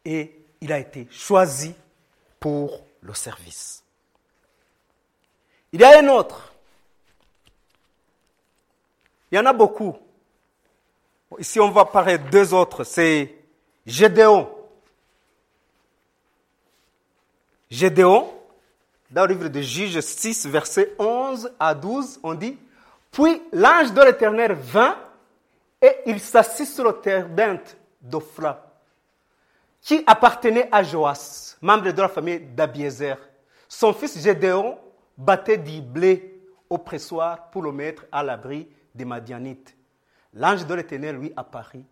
Et 0.04 0.34
il 0.60 0.72
a 0.72 0.78
été 0.78 1.06
choisi 1.10 1.74
pour 2.40 2.82
le 3.00 3.14
service. 3.14 3.82
Il 5.72 5.80
y 5.80 5.84
a 5.84 5.98
un 5.98 6.08
autre 6.08 6.48
il 9.30 9.36
y 9.36 9.38
en 9.38 9.46
a 9.46 9.52
beaucoup. 9.52 9.96
Ici, 11.38 11.60
on 11.60 11.70
va 11.70 11.84
parler 11.84 12.18
de 12.18 12.28
deux 12.30 12.54
autres. 12.54 12.84
C'est 12.84 13.34
Gédéon. 13.86 14.50
Gédéon, 17.70 18.32
dans 19.10 19.26
le 19.26 19.34
livre 19.34 19.48
de 19.48 19.60
Juges 19.60 20.00
6, 20.00 20.46
versets 20.46 20.94
11 20.98 21.52
à 21.58 21.74
12, 21.74 22.20
on 22.22 22.34
dit 22.34 22.58
Puis 23.10 23.42
l'ange 23.52 23.92
de 23.92 24.02
l'Éternel 24.02 24.52
vint 24.52 24.96
et 25.80 25.96
il 26.06 26.20
s'assit 26.20 26.66
sur 26.66 26.84
le 26.84 26.92
terbinte 27.00 27.76
d'Ophra, 28.00 28.60
qui 29.80 30.02
appartenait 30.06 30.68
à 30.72 30.82
Joas, 30.82 31.56
membre 31.62 31.92
de 31.92 32.02
la 32.02 32.08
famille 32.08 32.40
d'Abiezer. 32.40 33.16
Son 33.68 33.92
fils 33.92 34.20
Gédéon 34.20 34.78
battait 35.16 35.58
du 35.58 35.80
blé 35.80 36.40
au 36.68 36.78
pressoir 36.78 37.50
pour 37.50 37.62
le 37.62 37.72
mettre 37.72 38.04
à 38.12 38.22
l'abri 38.22 38.68
des 38.94 39.04
Madianites. 39.04 39.74
L'ange 40.34 40.66
de 40.66 40.74
l'Éternel 40.74 41.16
lui 41.16 41.32
apparut 41.36 41.84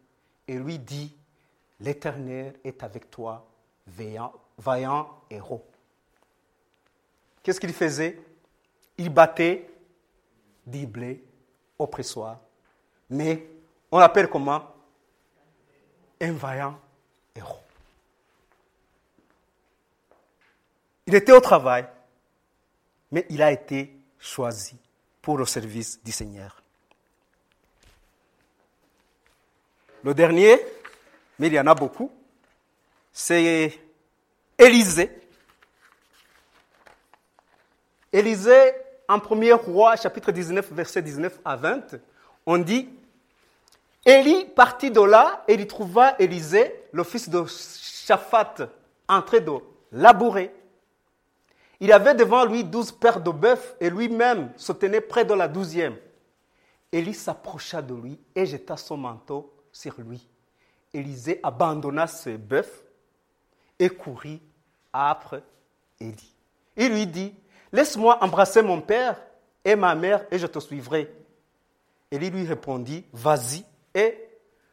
et 0.46 0.54
lui 0.54 0.78
dit, 0.78 1.14
L'Éternel 1.80 2.54
est 2.64 2.82
avec 2.82 3.10
toi, 3.10 3.46
vaillant, 3.86 4.32
vaillant 4.58 5.08
héros. 5.30 5.64
Qu'est-ce 7.46 7.60
qu'il 7.60 7.72
faisait? 7.72 8.18
Il 8.98 9.08
battait 9.08 9.70
du 10.66 10.84
blé 10.84 11.22
au. 11.78 11.88
Mais 13.08 13.46
on 13.92 14.00
l'appelle 14.00 14.28
comment? 14.28 14.74
Un 16.20 16.32
vaillant 16.32 16.76
héros. 17.36 17.60
Il 21.06 21.14
était 21.14 21.30
au 21.30 21.38
travail, 21.38 21.86
mais 23.12 23.24
il 23.30 23.40
a 23.40 23.52
été 23.52 23.96
choisi 24.18 24.76
pour 25.22 25.38
le 25.38 25.44
service 25.44 26.02
du 26.02 26.10
Seigneur. 26.10 26.60
Le 30.02 30.12
dernier, 30.14 30.58
mais 31.38 31.46
il 31.46 31.52
y 31.52 31.60
en 31.60 31.66
a 31.68 31.76
beaucoup, 31.76 32.10
c'est 33.12 33.72
Élisée. 34.58 35.25
Élisée, 38.12 38.72
en 39.08 39.18
1er 39.18 39.54
roi, 39.54 39.96
chapitre 39.96 40.32
19, 40.32 40.72
verset 40.72 41.02
19 41.02 41.40
à 41.44 41.56
20, 41.56 41.96
on 42.46 42.58
dit 42.58 42.88
Élie 44.04 44.44
partit 44.44 44.90
de 44.90 45.00
là 45.00 45.44
et 45.48 45.54
il 45.54 45.66
trouva 45.66 46.14
Élisée, 46.18 46.72
le 46.92 47.02
fils 47.04 47.28
de 47.28 47.44
Shaphat, 47.46 48.54
en 49.08 49.22
train 49.22 49.40
de 49.40 49.52
labourer. 49.92 50.52
Il 51.80 51.92
avait 51.92 52.14
devant 52.14 52.44
lui 52.44 52.64
douze 52.64 52.92
paires 52.92 53.20
de 53.20 53.30
bœufs 53.30 53.76
et 53.80 53.90
lui-même 53.90 54.52
se 54.56 54.72
tenait 54.72 55.00
près 55.00 55.24
de 55.24 55.34
la 55.34 55.48
douzième. 55.48 55.96
Élie 56.92 57.14
s'approcha 57.14 57.82
de 57.82 57.94
lui 57.94 58.18
et 58.34 58.46
jeta 58.46 58.76
son 58.76 58.96
manteau 58.96 59.52
sur 59.72 59.94
lui. 59.98 60.26
Élisée 60.94 61.40
abandonna 61.42 62.06
ses 62.06 62.38
bœufs 62.38 62.84
et 63.78 63.90
courut 63.90 64.40
après 64.92 65.42
Élie. 66.00 66.32
Il 66.76 66.92
lui 66.92 67.06
dit, 67.06 67.34
laisse-moi 67.72 68.22
embrasser 68.22 68.62
mon 68.62 68.80
père 68.80 69.20
et 69.64 69.76
ma 69.76 69.94
mère 69.94 70.24
et 70.30 70.38
je 70.38 70.46
te 70.46 70.58
suivrai. 70.58 71.12
Élie 72.10 72.30
lui 72.30 72.46
répondit, 72.46 73.04
vas-y 73.12 73.64
et 73.94 74.28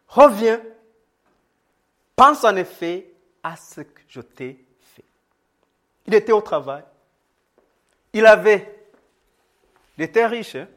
reviens. 0.07 0.61
Pense 2.15 2.43
en 2.43 2.55
effet 2.55 3.11
à 3.41 3.55
ce 3.55 3.81
que 3.81 4.01
je 4.07 4.21
t'ai 4.21 4.63
fait. 4.95 5.03
Il 6.05 6.13
était 6.13 6.31
au 6.31 6.41
travail. 6.41 6.83
Il 8.13 8.25
avait, 8.27 8.87
il 9.97 10.03
était 10.03 10.27
riche. 10.27 10.55
Hein? 10.55 10.67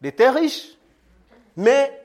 Il 0.00 0.06
était 0.06 0.30
riche. 0.30 0.70
Mais 1.56 2.02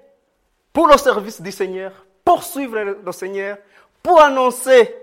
pour 0.73 0.87
le 0.87 0.97
service 0.97 1.41
du 1.41 1.51
Seigneur, 1.51 2.05
pour 2.25 2.43
suivre 2.43 2.77
le 2.79 3.11
Seigneur, 3.13 3.57
pour 4.01 4.19
annoncer 4.19 5.02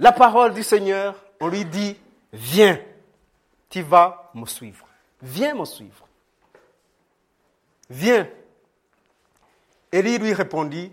la 0.00 0.12
parole 0.12 0.54
du 0.54 0.62
Seigneur, 0.62 1.14
on 1.40 1.48
lui 1.48 1.64
dit, 1.64 1.96
viens, 2.32 2.78
tu 3.68 3.82
vas 3.82 4.30
me 4.34 4.46
suivre. 4.46 4.86
Viens 5.22 5.54
me 5.54 5.66
suivre. 5.66 6.06
Viens. 7.88 8.26
Élie 9.92 10.18
lui 10.18 10.32
répondit, 10.32 10.90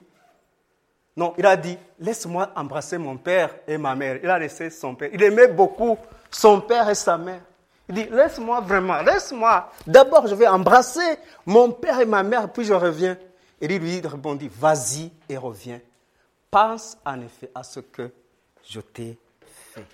non, 1.16 1.34
il 1.38 1.46
a 1.46 1.56
dit, 1.56 1.78
laisse-moi 2.00 2.52
embrasser 2.56 2.98
mon 2.98 3.18
père 3.18 3.56
et 3.66 3.78
ma 3.78 3.96
mère. 3.96 4.20
Il 4.22 4.30
a 4.30 4.38
laissé 4.38 4.70
son 4.70 4.94
père. 4.94 5.10
Il 5.14 5.24
aimait 5.24 5.48
beaucoup 5.48 5.98
son 6.30 6.60
père 6.60 6.90
et 6.90 6.96
sa 6.96 7.18
mère. 7.18 7.42
Il 7.88 7.96
dit, 7.96 8.06
laisse-moi 8.06 8.60
vraiment, 8.60 9.02
laisse-moi. 9.02 9.72
D'abord, 9.88 10.28
je 10.28 10.36
vais 10.36 10.48
embrasser 10.48 11.18
mon 11.46 11.72
père 11.72 12.00
et 12.02 12.06
ma 12.06 12.24
mère, 12.24 12.52
puis 12.52 12.66
je 12.66 12.74
reviens. 12.74 13.18
Élie 13.62 13.80
lui 13.80 14.02
répondit, 14.02 14.50
vas-y 14.54 15.12
et 15.30 15.38
reviens. 15.38 15.80
Pense 16.52 16.98
en 17.06 17.22
effet 17.22 17.50
à 17.56 17.64
ce 17.64 17.80
que 17.80 18.12
je 18.70 18.82
t'ai 18.82 19.18
fait. 19.46 19.86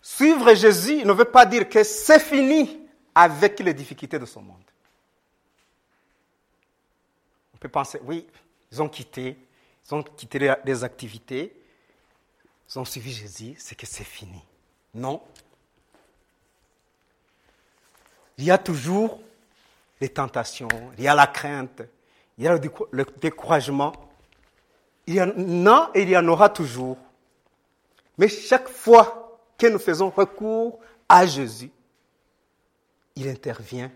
Suivre 0.00 0.54
Jésus 0.54 1.04
ne 1.04 1.12
veut 1.12 1.26
pas 1.26 1.46
dire 1.46 1.68
que 1.68 1.82
c'est 1.84 2.20
fini 2.20 2.80
avec 3.14 3.60
les 3.60 3.74
difficultés 3.74 4.18
de 4.18 4.26
ce 4.26 4.38
monde. 4.38 4.62
On 7.54 7.58
peut 7.58 7.68
penser, 7.68 8.00
oui, 8.04 8.26
ils 8.70 8.82
ont 8.82 8.88
quitté, 8.88 9.36
ils 9.86 9.94
ont 9.94 10.02
quitté 10.02 10.54
les 10.64 10.84
activités, 10.84 11.54
ils 12.68 12.78
ont 12.78 12.84
suivi 12.84 13.12
Jésus, 13.12 13.54
c'est 13.58 13.74
que 13.74 13.86
c'est 13.86 14.04
fini. 14.04 14.42
Non. 14.94 15.22
Il 18.38 18.44
y 18.44 18.50
a 18.50 18.58
toujours 18.58 19.20
les 20.00 20.08
tentations, 20.08 20.68
il 20.96 21.04
y 21.04 21.08
a 21.08 21.14
la 21.14 21.26
crainte, 21.26 21.82
il 22.38 22.44
y 22.44 22.48
a 22.48 22.58
le 22.90 23.04
découragement. 23.20 23.92
Il 25.06 25.14
y 25.14 25.20
en 25.20 25.66
a 25.66 25.90
et 25.94 26.02
il 26.02 26.10
y 26.10 26.16
en 26.16 26.26
aura 26.28 26.48
toujours. 26.48 26.96
Mais 28.18 28.28
chaque 28.28 28.68
fois 28.68 29.38
que 29.58 29.66
nous 29.66 29.78
faisons 29.78 30.10
recours 30.10 30.78
à 31.08 31.26
Jésus, 31.26 31.70
il 33.16 33.28
intervient 33.28 33.90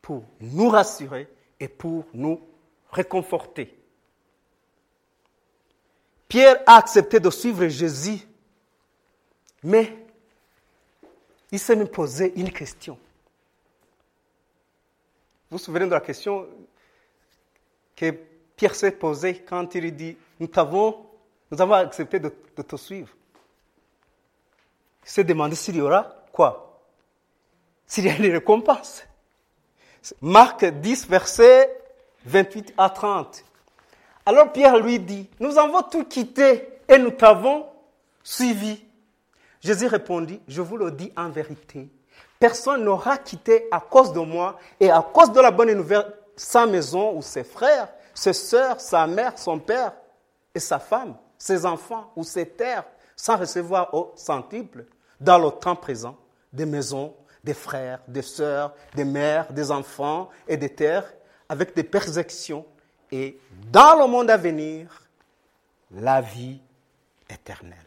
pour 0.00 0.24
nous 0.40 0.68
rassurer 0.68 1.28
et 1.58 1.68
pour 1.68 2.04
nous 2.12 2.40
réconforter. 2.90 3.76
Pierre 6.28 6.62
a 6.66 6.76
accepté 6.76 7.20
de 7.20 7.30
suivre 7.30 7.66
Jésus, 7.68 8.26
mais 9.62 9.96
il 11.52 11.58
s'est 11.58 11.76
même 11.76 11.88
posé 11.88 12.32
une 12.36 12.52
question. 12.52 12.98
Vous 15.50 15.58
vous 15.58 15.64
souvenez 15.64 15.86
de 15.86 15.90
la 15.90 16.00
question 16.00 16.48
que 17.94 18.10
Pierre 18.56 18.74
s'est 18.74 18.90
posée 18.90 19.40
quand 19.40 19.74
il 19.74 19.94
dit, 19.94 20.16
nous 20.40 20.48
avons, 20.56 21.06
nous 21.50 21.60
avons 21.60 21.74
accepté 21.74 22.18
de, 22.18 22.28
te 22.28 22.76
suivre. 22.76 23.08
Il 25.04 25.10
s'est 25.10 25.24
demandé 25.24 25.54
s'il 25.54 25.76
y 25.76 25.80
aura 25.80 26.14
quoi? 26.32 26.80
S'il 27.86 28.06
y 28.06 28.08
a 28.08 28.16
une 28.16 28.32
récompense. 28.32 29.04
Marc 30.20 30.64
10, 30.64 31.08
verset 31.08 31.76
28 32.26 32.74
à 32.76 32.90
30. 32.90 33.44
Alors 34.26 34.52
Pierre 34.52 34.78
lui 34.78 34.98
dit, 34.98 35.28
nous 35.40 35.58
avons 35.58 35.82
tout 35.82 36.04
quitté 36.04 36.68
et 36.88 36.98
nous 36.98 37.10
t'avons 37.10 37.66
suivi. 38.22 38.82
Jésus 39.60 39.86
répondit, 39.86 40.40
je 40.48 40.62
vous 40.62 40.76
le 40.76 40.90
dis 40.90 41.12
en 41.16 41.30
vérité, 41.30 41.88
personne 42.38 42.84
n'aura 42.84 43.18
quitté 43.18 43.66
à 43.70 43.80
cause 43.80 44.12
de 44.12 44.20
moi 44.20 44.58
et 44.80 44.90
à 44.90 45.02
cause 45.02 45.32
de 45.32 45.40
la 45.40 45.50
bonne 45.50 45.72
nouvelle 45.72 46.12
sa 46.36 46.66
maison 46.66 47.16
ou 47.16 47.22
ses 47.22 47.44
frères, 47.44 47.88
ses 48.12 48.32
sœurs, 48.32 48.80
sa 48.80 49.06
mère, 49.06 49.38
son 49.38 49.58
père 49.58 49.92
et 50.54 50.60
sa 50.60 50.78
femme, 50.78 51.16
ses 51.36 51.66
enfants 51.66 52.12
ou 52.16 52.24
ses 52.24 52.48
terres, 52.48 52.84
sans 53.16 53.36
recevoir 53.36 53.92
au 53.94 54.12
centuple, 54.16 54.86
dans 55.20 55.38
le 55.38 55.50
temps 55.50 55.76
présent, 55.76 56.16
des 56.52 56.66
maisons, 56.66 57.14
des 57.42 57.54
frères, 57.54 58.00
des 58.08 58.22
sœurs, 58.22 58.74
des 58.94 59.04
mères, 59.04 59.52
des 59.52 59.70
enfants 59.70 60.30
et 60.48 60.56
des 60.56 60.70
terres, 60.70 61.12
avec 61.48 61.74
des 61.74 61.84
persécutions, 61.84 62.64
et 63.12 63.38
dans 63.70 63.98
le 63.98 64.06
monde 64.06 64.30
à 64.30 64.36
venir, 64.36 65.02
la 65.90 66.20
vie 66.20 66.60
éternelle. 67.28 67.78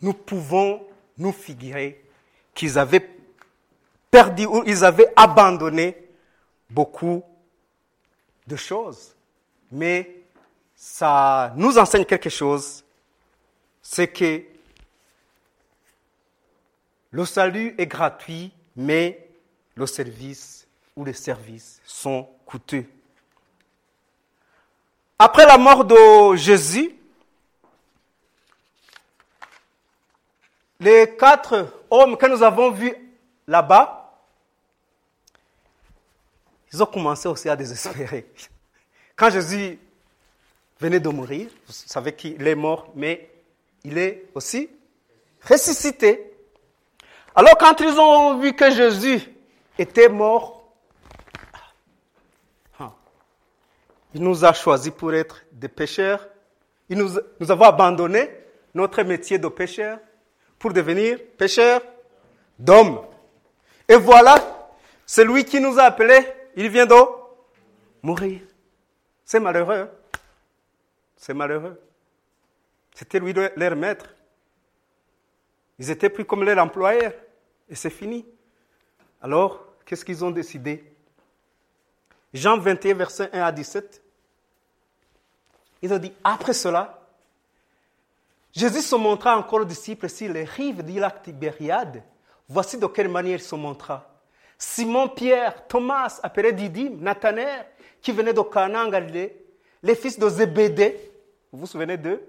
Nous 0.00 0.12
pouvons 0.12 0.86
nous 1.18 1.32
figurer 1.32 2.04
qu'ils 2.54 2.78
avaient 2.78 3.08
perdu 4.10 4.46
ou 4.46 4.62
ils 4.66 4.84
avaient 4.84 5.12
abandonné 5.16 6.08
beaucoup 6.70 7.22
de 8.46 8.56
choses. 8.56 9.14
Mais 9.70 10.22
ça 10.74 11.52
nous 11.56 11.78
enseigne 11.78 12.04
quelque 12.04 12.30
chose, 12.30 12.84
c'est 13.82 14.08
que 14.08 14.42
le 17.10 17.24
salut 17.24 17.74
est 17.78 17.86
gratuit, 17.86 18.52
mais 18.74 19.28
le 19.74 19.86
service 19.86 20.66
ou 20.94 21.04
les 21.04 21.14
services 21.14 21.80
sont 21.84 22.28
coûteux. 22.44 22.84
Après 25.18 25.46
la 25.46 25.56
mort 25.56 25.84
de 25.84 26.36
Jésus, 26.36 26.94
les 30.78 31.16
quatre 31.16 31.72
hommes 31.88 32.18
que 32.18 32.26
nous 32.26 32.42
avons 32.42 32.70
vus 32.70 32.94
là-bas, 33.46 34.05
ils 36.72 36.82
ont 36.82 36.86
commencé 36.86 37.28
aussi 37.28 37.48
à 37.48 37.56
désespérer. 37.56 38.26
Quand 39.14 39.30
Jésus 39.30 39.78
venait 40.78 41.00
de 41.00 41.08
mourir, 41.08 41.48
vous 41.66 41.72
savez 41.72 42.12
qu'il 42.12 42.46
est 42.46 42.54
mort, 42.54 42.92
mais 42.94 43.30
il 43.84 43.96
est 43.98 44.26
aussi 44.34 44.68
ressuscité. 45.42 46.32
Alors 47.34 47.56
quand 47.58 47.80
ils 47.80 47.98
ont 47.98 48.38
vu 48.38 48.52
que 48.54 48.70
Jésus 48.70 49.20
était 49.78 50.08
mort, 50.08 50.72
ah, 52.78 52.92
il 54.14 54.22
nous 54.22 54.44
a 54.44 54.52
choisis 54.52 54.92
pour 54.92 55.14
être 55.14 55.42
des 55.52 55.68
pécheurs. 55.68 56.26
Il 56.88 56.98
nous, 56.98 57.18
nous 57.40 57.50
avons 57.50 57.64
abandonné 57.64 58.30
notre 58.74 59.02
métier 59.02 59.38
de 59.38 59.48
pécheur 59.48 59.98
pour 60.58 60.72
devenir 60.72 61.18
pécheurs 61.38 61.82
d'hommes. 62.58 63.00
Et 63.88 63.96
voilà, 63.96 64.36
celui 65.04 65.44
qui 65.44 65.60
nous 65.60 65.78
a 65.78 65.84
appelés, 65.84 66.26
il 66.56 66.70
vient 66.70 66.86
de 66.86 66.94
mourir. 68.02 68.40
C'est 69.24 69.40
malheureux. 69.40 69.90
C'est 71.16 71.34
malheureux. 71.34 71.80
C'était 72.94 73.20
lui 73.20 73.32
leur 73.32 73.76
maître. 73.76 74.14
Ils 75.78 75.90
étaient 75.90 76.08
plus 76.08 76.24
comme 76.24 76.42
leur 76.44 76.58
employeur. 76.58 77.12
Et 77.68 77.74
c'est 77.74 77.90
fini. 77.90 78.24
Alors, 79.20 79.66
qu'est-ce 79.84 80.04
qu'ils 80.04 80.24
ont 80.24 80.30
décidé? 80.30 80.84
Jean 82.32 82.58
21, 82.58 82.94
verset 82.94 83.30
1 83.32 83.42
à 83.42 83.52
17. 83.52 84.02
Ils 85.82 85.92
ont 85.92 85.98
dit, 85.98 86.12
après 86.24 86.54
cela, 86.54 87.02
Jésus 88.52 88.80
se 88.80 88.96
montra 88.96 89.36
encore 89.36 89.60
aux 89.60 89.64
disciples 89.64 90.08
sur 90.08 90.32
les 90.32 90.44
rives 90.44 90.82
du 90.82 90.98
lac 90.98 91.22
Tibériade. 91.22 92.02
Voici 92.48 92.78
de 92.78 92.86
quelle 92.86 93.08
manière 93.08 93.38
il 93.38 93.42
se 93.42 93.54
montra. 93.54 94.15
Simon 94.58 95.08
Pierre, 95.08 95.66
Thomas, 95.66 96.20
appelé 96.22 96.52
Didyme, 96.52 96.98
Nathanaël, 97.00 97.66
qui 98.00 98.12
venait 98.12 98.32
de 98.32 98.40
Cana 98.40 98.84
en 98.84 98.88
Galilée, 98.88 99.36
les 99.82 99.94
fils 99.94 100.18
de 100.18 100.28
Zébédée, 100.28 100.98
vous 101.52 101.60
vous 101.60 101.66
souvenez 101.66 101.96
d'eux? 101.96 102.22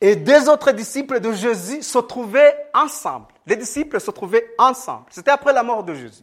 Et 0.00 0.16
deux 0.16 0.48
autres 0.48 0.72
disciples 0.72 1.20
de 1.20 1.32
Jésus 1.32 1.82
se 1.82 1.98
trouvaient 1.98 2.56
ensemble. 2.72 3.26
Les 3.46 3.56
disciples 3.56 4.00
se 4.00 4.10
trouvaient 4.10 4.54
ensemble. 4.56 5.04
C'était 5.10 5.30
après 5.30 5.52
la 5.52 5.62
mort 5.62 5.84
de 5.84 5.92
Jésus. 5.94 6.22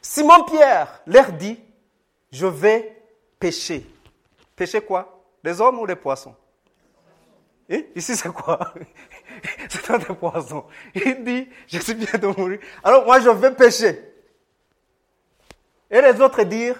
Simon 0.00 0.44
Pierre 0.44 1.02
leur 1.06 1.32
dit, 1.32 1.58
je 2.30 2.46
vais 2.46 3.02
pêcher. 3.38 3.84
Pêcher 4.54 4.80
quoi? 4.80 5.24
Les 5.42 5.60
hommes 5.60 5.80
ou 5.80 5.86
les 5.86 5.96
poissons? 5.96 6.34
Et 7.68 7.90
ici, 7.96 8.14
c'est 8.14 8.32
quoi? 8.32 8.74
C'est 9.68 9.88
des. 9.88 10.62
Il 10.94 11.24
dit, 11.24 11.48
je 11.66 11.78
suis 11.78 11.94
bien 11.94 12.18
de. 12.18 12.60
Alors 12.82 13.04
moi, 13.04 13.20
je 13.20 13.28
vais 13.30 13.50
pêcher. 13.52 14.14
Et 15.90 16.00
les 16.00 16.20
autres 16.20 16.42
disent, 16.42 16.74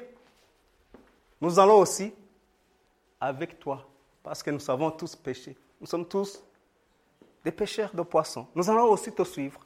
nous 1.41 1.59
allons 1.59 1.79
aussi 1.79 2.13
avec 3.21 3.59
toi. 3.59 3.87
Parce 4.23 4.43
que 4.43 4.51
nous 4.51 4.61
savons 4.61 4.91
tous 4.91 5.15
pêcher. 5.15 5.57
Nous 5.81 5.87
sommes 5.87 6.07
tous 6.07 6.43
des 7.45 7.53
pêcheurs 7.53 7.91
de 7.95 8.03
poissons. 8.03 8.47
Nous 8.55 8.69
allons 8.71 8.85
aussi 8.85 9.13
te 9.13 9.23
suivre. 9.23 9.61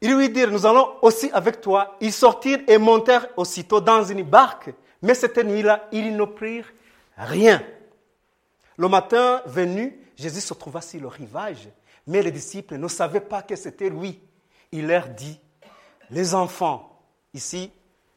Ils 0.00 0.16
lui 0.16 0.30
dirent, 0.30 0.50
nous 0.50 0.64
allons 0.64 0.94
aussi 1.02 1.30
avec 1.32 1.60
toi. 1.60 1.96
Ils 2.00 2.12
sortirent 2.12 2.62
et 2.66 2.78
montèrent 2.78 3.28
aussitôt 3.36 3.80
dans 3.80 4.02
une 4.02 4.22
barque. 4.22 4.70
Mais 5.02 5.14
cette 5.14 5.36
nuit-là, 5.36 5.88
ils 5.92 6.16
ne 6.16 6.24
prirent 6.24 6.72
rien. 7.16 7.62
Le 8.78 8.88
matin 8.88 9.42
venu, 9.44 9.98
Jésus 10.20 10.42
se 10.42 10.52
trouva 10.52 10.82
sur 10.82 11.00
le 11.00 11.08
rivage, 11.08 11.70
mais 12.06 12.22
les 12.22 12.30
disciples 12.30 12.76
ne 12.76 12.88
savaient 12.88 13.22
pas 13.22 13.42
que 13.42 13.56
c'était 13.56 13.88
lui. 13.88 14.20
Il 14.70 14.86
leur 14.86 15.08
dit, 15.08 15.40
les 16.10 16.34
enfants, 16.34 17.00
ici, 17.32 17.72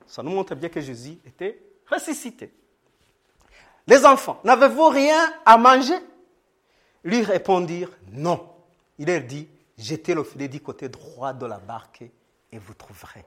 Ça 0.06 0.22
nous 0.22 0.32
montre 0.32 0.54
bien 0.54 0.68
que 0.68 0.82
Jésus 0.82 1.18
était 1.26 1.60
ressuscité. 1.90 2.54
Les 3.88 4.06
enfants, 4.06 4.40
n'avez-vous 4.44 4.90
rien 4.90 5.34
à 5.46 5.58
manger? 5.58 5.98
Lui 7.06 7.24
répondirent 7.24 7.98
non. 8.12 8.50
Il 9.00 9.08
leur 9.08 9.24
dit, 9.24 9.48
jetez 9.78 10.14
le 10.14 10.26
filet 10.26 10.50
du 10.50 10.60
côté 10.60 10.90
droit 10.90 11.32
de 11.32 11.46
la 11.46 11.58
barque 11.58 12.04
et 12.52 12.58
vous 12.58 12.74
trouverez. 12.74 13.24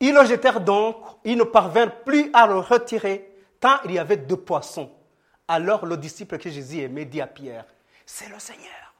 Ils 0.00 0.14
le 0.14 0.24
jetèrent 0.24 0.62
donc, 0.62 0.96
ils 1.24 1.36
ne 1.36 1.44
parvinrent 1.44 2.02
plus 2.04 2.30
à 2.32 2.46
le 2.46 2.58
retirer, 2.58 3.36
tant 3.60 3.76
il 3.84 3.92
y 3.92 3.98
avait 3.98 4.16
deux 4.16 4.38
poissons. 4.38 4.90
Alors 5.46 5.84
le 5.84 5.96
disciple 5.96 6.38
que 6.38 6.50
Jésus 6.50 6.80
aimait 6.80 7.04
dit 7.04 7.20
à 7.20 7.26
Pierre, 7.26 7.66
c'est 8.06 8.28
le 8.28 8.38
Seigneur. 8.38 8.94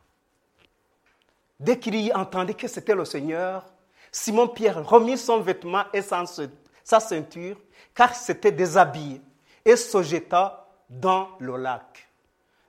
Dès 1.59 1.78
qu'il 1.78 1.94
y 1.96 2.12
entendait 2.12 2.54
que 2.54 2.68
c'était 2.68 2.94
le 2.94 3.04
Seigneur, 3.04 3.64
Simon-Pierre 4.11 4.87
remit 4.87 5.16
son 5.16 5.40
vêtement 5.40 5.85
et 5.92 6.02
sa 6.02 7.00
ceinture, 7.00 7.57
car 7.94 8.14
c'était 8.14 8.52
déshabillé, 8.52 9.20
et 9.64 9.76
se 9.76 10.02
jeta 10.02 10.68
dans 10.88 11.30
le 11.38 11.57
lac. 11.57 12.09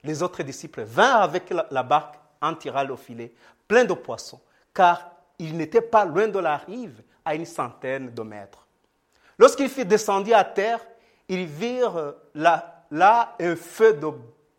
Les 0.04 0.24
autres 0.24 0.44
disciples 0.44 0.84
vinrent 0.84 1.22
avec 1.22 1.54
la 1.72 1.84
barque 1.84 2.16
en 2.42 2.54
tirant 2.56 2.84
le 2.84 2.96
filet, 2.96 3.34
plein 3.68 3.84
de 3.84 3.94
poissons, 3.94 4.42
car 4.74 5.12
il 5.40 5.58
n'était 5.58 5.82
pas 5.82 6.06
loin 6.06 6.28
de 6.28 6.40
la 6.40 6.58
rive, 6.58 7.02
à 7.26 7.34
une 7.34 7.46
centaine 7.46 8.14
de 8.14 8.22
mètres. 8.22 8.68
Lorsqu'il 9.38 9.68
fut 9.68 9.84
descendu 9.84 10.32
à 10.32 10.44
terre, 10.44 10.80
ils 11.28 11.46
virent 11.46 12.14
là, 12.36 12.75
là 12.92 13.36
un 13.40 13.56
feu 13.56 13.94
de 13.94 14.08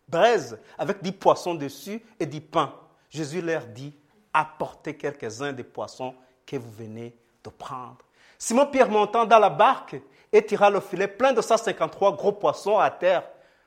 braise 0.07 0.59
avec 0.77 1.01
des 1.01 1.11
poissons 1.11 1.55
dessus 1.55 2.01
et 2.19 2.25
du 2.25 2.41
pain. 2.41 2.73
Jésus 3.09 3.41
leur 3.41 3.65
dit, 3.65 3.93
apportez 4.33 4.95
quelques-uns 4.95 5.53
des 5.53 5.63
poissons 5.63 6.13
que 6.45 6.57
vous 6.57 6.71
venez 6.71 7.15
de 7.43 7.49
prendre. 7.49 7.97
Simon-Pierre 8.37 8.89
montant 8.89 9.25
dans 9.25 9.39
la 9.39 9.49
barque 9.49 9.95
et 10.31 10.45
tira 10.45 10.69
le 10.69 10.79
filet 10.79 11.07
plein 11.07 11.33
de 11.33 11.41
153 11.41 12.15
gros 12.15 12.33
poissons 12.33 12.77
à 12.77 12.91
terre. 12.91 13.23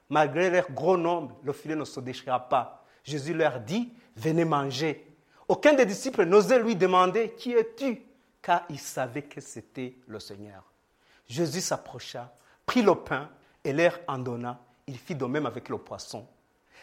Malgré 0.09 0.51
leur 0.51 0.70
gros 0.70 0.96
nombre, 0.96 1.37
le 1.42 1.53
filet 1.53 1.77
ne 1.77 1.85
se 1.85 2.01
déchira 2.01 2.49
pas. 2.49 2.85
Jésus 3.05 3.35
leur 3.35 3.61
dit, 3.61 3.92
venez 4.16 4.44
manger. 4.44 5.07
Aucun 5.49 5.73
des 5.73 5.87
disciples 5.87 6.25
n'osait 6.25 6.61
lui 6.61 6.77
demander, 6.77 7.31
qui 7.35 7.53
es-tu? 7.53 8.03
Car 8.42 8.64
il 8.68 8.79
savait 8.79 9.23
que 9.23 9.40
c'était 9.40 9.96
le 10.07 10.20
Seigneur. 10.20 10.62
Jésus 11.27 11.61
s'approcha, 11.61 12.33
prit 12.66 12.83
le 12.83 12.94
pain 12.94 13.29
et 13.64 13.73
l'air 13.73 14.01
en 14.09 14.18
donna. 14.18 14.61
Il 14.87 14.99
fit 14.99 15.14
de 15.14 15.25
même 15.25 15.46
avec 15.46 15.68
le 15.68 15.79
poisson. 15.79 16.27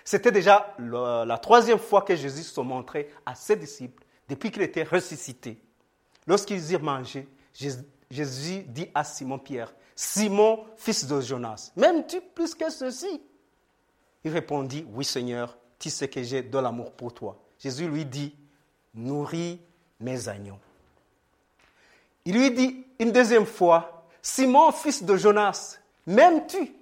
C'était 0.04 0.32
déjà 0.32 0.76
la 0.80 1.38
troisième 1.38 1.80
fois 1.80 2.02
que 2.02 2.16
Jésus 2.16 2.44
se 2.44 2.62
montrait 2.62 3.10
à 3.26 3.36
ses 3.36 3.56
disciples 3.56 4.04
depuis 4.30 4.52
qu'il 4.52 4.62
était 4.62 4.84
ressuscité. 4.84 5.62
Lorsqu'ils 6.26 6.72
eurent 6.72 6.84
mangé, 6.84 7.28
Jésus 8.10 8.64
dit 8.68 8.90
à 8.96 9.04
Simon-Pierre, 9.04 9.74
Simon, 9.96 10.66
fils 10.78 11.06
de 11.08 11.20
Jonas, 11.20 11.72
m'aimes-tu 11.76 12.22
plus 12.22 12.54
que 12.54 12.70
ceci? 12.70 13.22
Il 14.24 14.32
répondit, 14.32 14.86
oui 14.94 15.04
Seigneur, 15.04 15.58
tu 15.80 15.90
sais 15.90 16.08
que 16.08 16.22
j'ai 16.24 16.42
de 16.42 16.58
l'amour 16.58 16.94
pour 16.94 17.14
toi. 17.14 17.40
Jésus 17.60 17.88
lui 17.88 18.06
dit, 18.06 18.36
nourris 18.94 19.60
mes 20.00 20.30
agneaux. 20.30 20.60
Il 22.26 22.38
lui 22.38 22.52
dit 22.52 22.86
une 23.00 23.12
deuxième 23.12 23.46
fois, 23.46 24.06
Simon, 24.22 24.72
fils 24.72 25.04
de 25.04 25.18
Jonas, 25.18 25.80
m'aimes-tu? 26.08 26.74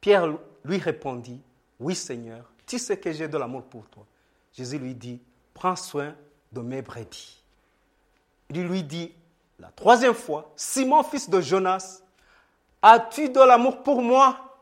Pierre 0.00 0.36
lui 0.64 0.76
répondit, 0.76 1.40
oui 1.80 1.94
Seigneur, 1.94 2.44
tu 2.66 2.78
sais 2.78 2.98
que 2.98 3.10
j'ai 3.10 3.26
de 3.26 3.38
l'amour 3.38 3.62
pour 3.62 3.86
toi. 3.86 4.04
Jésus 4.52 4.78
lui 4.78 4.94
dit, 4.94 5.20
prends 5.54 5.76
soin 5.76 6.14
de 6.52 6.60
mes 6.60 6.82
brebis. 6.82 7.42
Il 8.50 8.66
lui 8.66 8.82
dit 8.82 9.14
la 9.58 9.68
troisième 9.70 10.14
fois, 10.14 10.52
Simon, 10.54 11.02
fils 11.02 11.30
de 11.30 11.40
Jonas, 11.40 12.02
as-tu 12.82 13.30
de 13.30 13.40
l'amour 13.40 13.82
pour 13.82 14.02
moi? 14.02 14.58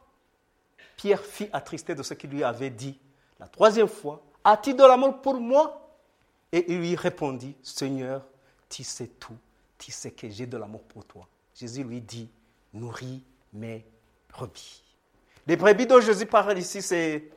Pierre 0.97 1.21
fit 1.21 1.49
attristé 1.53 1.95
de 1.95 2.03
ce 2.03 2.15
qu'il 2.15 2.31
lui 2.31 2.45
avait 2.45 2.71
dit. 2.71 2.99
La 3.41 3.49
troisième 3.49 3.89
fois, 3.89 4.23
as-tu 4.45 4.73
de 4.73 4.83
l'amour 4.83 5.21
pour 5.21 5.35
moi? 5.35 5.83
Et 6.53 6.73
il 6.73 6.79
lui 6.79 6.97
répondit, 6.97 7.57
Seigneur, 7.63 8.25
tu 8.69 8.85
sais 8.85 9.09
tout 9.09 9.37
tu 9.79 9.93
sais 9.93 10.11
que 10.11 10.29
j'ai 10.29 10.47
de 10.47 10.57
l'amour 10.57 10.83
pour 10.83 11.05
toi. 11.05 11.27
Jésus 11.55 11.85
lui 11.85 12.01
dit, 12.01 12.29
nourris 12.73 13.23
mes 13.57 13.85
brebis. 14.29 14.83
Les 15.47 15.57
brebis 15.57 15.87
dont 15.87 16.01
Jésus 16.01 16.27
parle 16.27 16.59
ici, 16.59 16.83
c'est, 16.83 17.31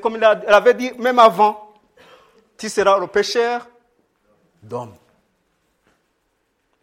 comme 0.00 0.16
il 0.16 0.24
avait 0.24 0.74
dit 0.74 0.92
même 0.98 1.18
avant, 1.18 1.72
tu 2.56 2.68
seras 2.68 2.98
le 2.98 3.06
pécheur 3.06 3.68
d'hommes. 4.62 4.94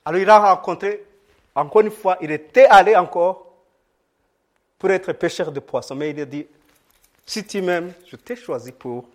Alors 0.03 0.21
il 0.21 0.29
a 0.29 0.55
rencontré, 0.55 1.05
encore 1.53 1.81
une 1.81 1.91
fois, 1.91 2.17
il 2.21 2.31
était 2.31 2.65
allé 2.65 2.95
encore 2.95 3.45
pour 4.79 4.89
être 4.91 5.11
pêcheur 5.13 5.51
de 5.51 5.59
poissons, 5.59 5.95
mais 5.95 6.11
il 6.11 6.21
a 6.21 6.25
dit, 6.25 6.47
si 7.25 7.45
tu 7.45 7.61
m'aimes, 7.61 7.93
je 8.05 8.15
t'ai 8.15 8.35
choisi 8.35 8.71
pour 8.71 9.09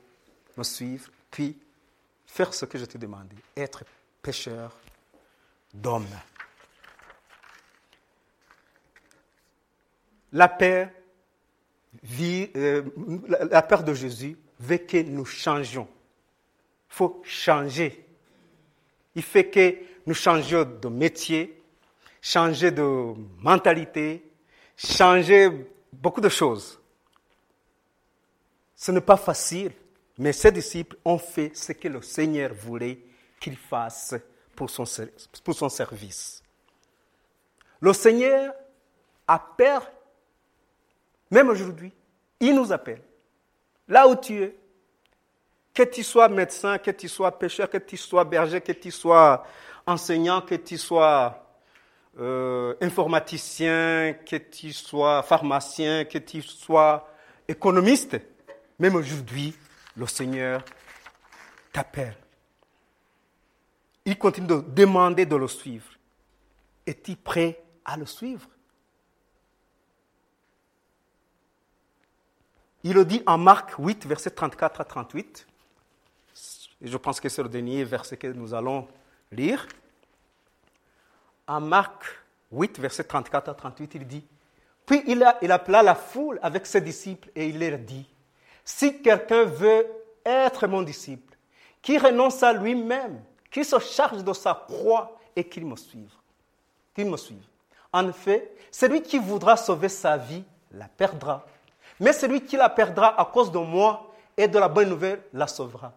me 0.57 0.63
suivre, 0.63 1.09
puis 1.31 1.59
faire 2.27 2.53
ce 2.53 2.67
que 2.67 2.77
je 2.79 2.85
t'ai 2.85 2.99
demandé, 2.99 3.35
être 3.57 3.85
pêcheur 4.21 4.77
d'hommes. 5.73 6.07
La 10.33 10.49
paix, 10.49 10.91
euh, 12.21 12.83
la 13.51 13.63
peur 13.63 13.85
de 13.85 13.95
Jésus 13.95 14.37
veut 14.59 14.79
que 14.79 15.03
nous 15.03 15.25
changions. 15.25 15.89
Il 16.91 16.95
faut 16.95 17.23
changer. 17.25 18.07
Il 19.15 19.23
fait 19.23 19.49
que 19.49 19.77
nous 20.07 20.15
changions 20.15 20.65
de 20.65 20.89
métier, 20.89 21.63
changer 22.21 22.71
de 22.71 23.15
mentalité, 23.39 24.25
changer 24.77 25.51
beaucoup 25.93 26.21
de 26.21 26.29
choses. 26.29 26.81
Ce 28.75 28.91
n'est 28.91 29.01
pas 29.01 29.17
facile, 29.17 29.73
mais 30.19 30.33
ces 30.33 30.51
disciples 30.51 30.97
ont 31.05 31.19
fait 31.19 31.55
ce 31.55 31.73
que 31.73 31.89
le 31.89 32.03
Seigneur 32.03 32.53
voulait 32.55 32.99
qu'ils 33.39 33.57
fassent 33.57 34.15
pour 34.57 34.71
son, 34.71 34.85
pour 35.45 35.55
son 35.55 35.69
service. 35.69 36.43
Le 37.81 37.93
Seigneur 37.93 38.55
appelle, 39.27 39.81
même 41.33 41.49
aujourd'hui, 41.49 41.93
il 42.39 42.55
nous 42.55 42.73
appelle. 42.73 43.03
Là 43.89 44.07
où 44.07 44.15
tu 44.15 44.41
es, 44.41 44.57
que 45.75 45.83
tu 45.83 46.05
sois 46.05 46.29
médecin, 46.29 46.79
que 46.79 46.93
tu 46.93 47.09
sois 47.09 47.37
pêcheur, 47.37 47.69
que 47.69 47.79
tu 47.79 47.97
sois 47.97 48.25
berger, 48.25 48.61
que 48.61 48.73
tu 48.73 48.93
sois 48.93 49.45
enseignant, 49.87 50.43
que 50.43 50.55
tu 50.55 50.79
sois 50.79 51.45
euh, 52.21 52.75
informaticien, 52.81 54.15
que 54.25 54.37
tu 54.37 54.73
sois 54.73 55.23
pharmacien, 55.25 56.05
que 56.05 56.19
tu 56.19 56.41
sois 56.43 57.09
économiste, 57.49 58.21
même 58.79 58.95
aujourd'hui, 58.95 59.57
le 59.97 60.07
Seigneur 60.07 60.65
t'appelle 61.73 62.17
il 64.05 64.19
continue 64.19 64.47
de 64.47 64.65
demander 64.69 65.27
de 65.27 65.37
le 65.37 65.49
suivre. 65.49 65.87
Es-tu 66.87 67.17
prêt 67.17 67.63
à 67.85 67.97
le 67.97 68.07
suivre? 68.07 68.49
Il 72.85 72.95
le 72.95 73.05
dit 73.05 73.23
en 73.27 73.39
Marc 73.39 73.75
8, 73.79 74.07
verset 74.07 74.31
34 74.31 74.81
à 74.81 74.85
38. 74.85 75.47
Et 76.83 76.89
je 76.89 76.97
pense 76.97 77.21
que 77.21 77.29
c'est 77.29 77.43
le 77.43 77.49
dernier 77.49 77.85
verset 77.85 78.17
que 78.17 78.27
nous 78.27 78.55
allons 78.55 78.89
lire. 79.31 79.67
En 81.47 81.61
Marc 81.61 82.05
8, 82.51 82.81
verset 82.81 83.05
34 83.05 83.49
à 83.49 83.55
38, 83.55 83.95
il 83.95 84.07
dit, 84.07 84.25
puis 84.85 85.03
il, 85.07 85.23
a, 85.23 85.39
il 85.43 85.53
appela 85.53 85.83
la 85.83 85.95
foule 85.95 86.41
avec 86.43 86.67
ses 86.67 86.81
disciples 86.81 87.31
et 87.37 87.49
il 87.49 87.59
leur 87.59 87.79
dit, 87.79 88.07
si 88.65 89.01
quelqu'un 89.01 89.45
veut 89.45 89.87
être 90.25 90.67
mon 90.67 90.83
disciple, 90.83 91.37
qui 91.81 91.99
renonce 91.99 92.43
à 92.43 92.53
lui-même, 92.53 93.23
qu'il 93.51 93.65
se 93.65 93.79
charge 93.79 94.25
de 94.25 94.33
sa 94.33 94.55
croix 94.55 95.19
et 95.37 95.45
qu'il 95.45 95.67
me 95.67 95.77
suive. 95.77 96.13
Qu'il 96.95 97.11
me 97.11 97.17
suive. 97.17 97.45
En 97.93 98.09
effet, 98.09 98.51
celui 98.71 99.03
qui 99.03 99.19
voudra 99.19 99.57
sauver 99.57 99.89
sa 99.89 100.17
vie 100.17 100.45
la 100.73 100.89
perdra. 100.89 101.45
Mais 102.03 102.13
celui 102.13 102.41
qui 102.41 102.57
la 102.57 102.69
perdra 102.69 103.21
à 103.21 103.25
cause 103.25 103.53
de 103.53 103.61
moi 103.61 104.11
et 104.37 104.49
de 104.49 104.59
la 104.59 104.67
bonne 104.67 104.89
nouvelle 104.89 105.23
la 105.33 105.47
sauvera. 105.47 105.93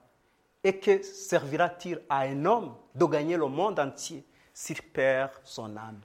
Et 0.63 0.77
que 0.77 1.01
servira-t-il 1.01 1.99
à 2.07 2.19
un 2.19 2.45
homme 2.45 2.75
de 2.93 3.05
gagner 3.05 3.35
le 3.35 3.47
monde 3.47 3.79
entier 3.79 4.23
s'il 4.53 4.83
perd 4.83 5.31
son 5.43 5.75
âme? 5.75 5.99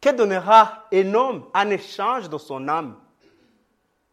Que 0.00 0.10
donnera 0.10 0.84
un 0.92 1.14
homme 1.14 1.46
en 1.52 1.70
échange 1.70 2.30
de 2.30 2.38
son 2.38 2.68
âme? 2.68 2.96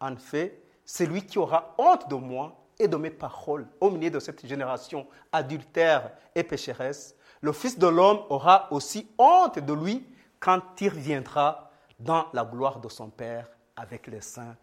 En 0.02 0.16
fait, 0.16 0.60
celui 0.84 1.24
qui 1.24 1.38
aura 1.38 1.76
honte 1.78 2.10
de 2.10 2.16
moi 2.16 2.56
et 2.80 2.88
de 2.88 2.98
mes 2.98 3.12
paroles. 3.12 3.68
Au 3.80 3.92
milieu 3.92 4.10
de 4.10 4.20
cette 4.20 4.44
génération 4.44 5.06
adultère 5.32 6.10
et 6.34 6.42
pécheresse, 6.42 7.16
le 7.42 7.54
Fils 7.54 7.78
de 7.78 7.86
l'homme 7.88 8.22
aura 8.28 8.70
aussi 8.72 9.08
honte 9.20 9.60
de 9.60 9.74
lui 9.74 10.04
quand 10.40 10.62
il 10.82 10.90
reviendra 10.90 11.70
dans 12.00 12.26
la 12.34 12.44
gloire 12.44 12.80
de 12.80 12.90
son 12.90 13.12
Père 13.12 13.48
avec 13.76 14.08
les 14.08 14.22
saints 14.22 14.56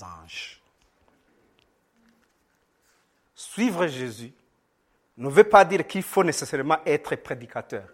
anges. 0.00 0.60
Suivre 3.34 3.86
Jésus 3.86 4.32
ne 5.16 5.28
veut 5.28 5.44
pas 5.44 5.64
dire 5.64 5.86
qu'il 5.86 6.02
faut 6.02 6.24
nécessairement 6.24 6.78
être 6.84 7.16
prédicateur. 7.16 7.88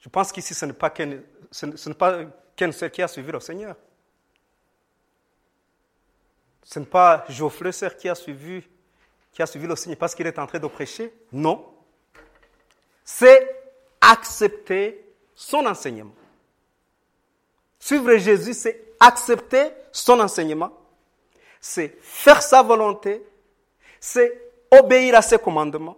Je 0.00 0.08
pense 0.08 0.32
qu'ici, 0.32 0.52
ce 0.54 0.66
n'est 0.66 0.72
pas 0.72 0.90
qu'un 0.90 2.72
seul 2.72 2.90
qui 2.90 3.02
a 3.02 3.08
suivi 3.08 3.30
le 3.30 3.40
Seigneur. 3.40 3.76
Ce 6.64 6.78
n'est 6.78 6.86
pas 6.86 7.24
Geoffrey 7.28 7.70
qui 7.98 8.08
a 8.08 8.14
suivi 8.14 8.64
le 9.66 9.76
Seigneur 9.76 9.98
parce 9.98 10.14
qu'il 10.14 10.26
est 10.26 10.38
en 10.38 10.46
train 10.46 10.58
de 10.58 10.66
prêcher. 10.66 11.12
Non. 11.32 11.72
C'est 13.04 13.62
accepter 14.00 15.04
son 15.34 15.66
enseignement. 15.66 16.14
Suivre 17.84 18.16
Jésus, 18.16 18.54
c'est 18.54 18.94
accepter 19.00 19.70
son 19.90 20.20
enseignement. 20.20 20.70
C'est 21.60 21.98
faire 22.00 22.40
sa 22.40 22.62
volonté. 22.62 23.26
C'est 23.98 24.40
obéir 24.70 25.16
à 25.16 25.22
ses 25.22 25.38
commandements. 25.38 25.96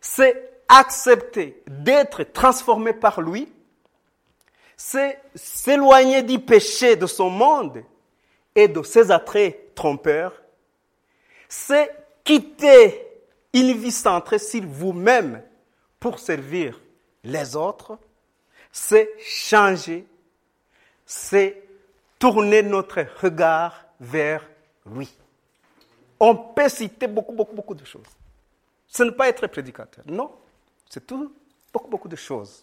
C'est 0.00 0.64
accepter 0.68 1.62
d'être 1.68 2.24
transformé 2.24 2.92
par 2.92 3.20
lui, 3.20 3.48
c'est 4.76 5.20
s'éloigner 5.36 6.22
du 6.22 6.40
péché 6.40 6.96
de 6.96 7.06
son 7.06 7.30
monde 7.30 7.84
et 8.52 8.66
de 8.66 8.82
ses 8.82 9.12
attraits 9.12 9.76
trompeurs, 9.76 10.34
c'est 11.48 11.88
quitter 12.24 13.06
une 13.54 13.74
vie 13.74 13.92
centrée 13.92 14.40
sur 14.40 14.64
vous-même 14.66 15.40
pour 16.00 16.18
servir 16.18 16.80
les 17.22 17.54
autres, 17.54 17.96
c'est 18.72 19.08
changer, 19.20 20.04
c'est 21.10 21.62
tourner 22.18 22.62
notre 22.62 23.00
regard 23.22 23.86
vers 23.98 24.46
lui. 24.84 25.08
On 26.20 26.36
peut 26.36 26.68
citer 26.68 27.06
beaucoup, 27.06 27.32
beaucoup, 27.32 27.56
beaucoup 27.56 27.74
de 27.74 27.84
choses. 27.84 28.06
Ce 28.86 29.02
n'est 29.02 29.12
pas 29.12 29.30
être 29.30 29.46
prédicateur, 29.46 30.04
non. 30.06 30.30
C'est 30.90 31.06
tout, 31.06 31.34
beaucoup, 31.72 31.88
beaucoup 31.88 32.08
de 32.08 32.16
choses. 32.16 32.62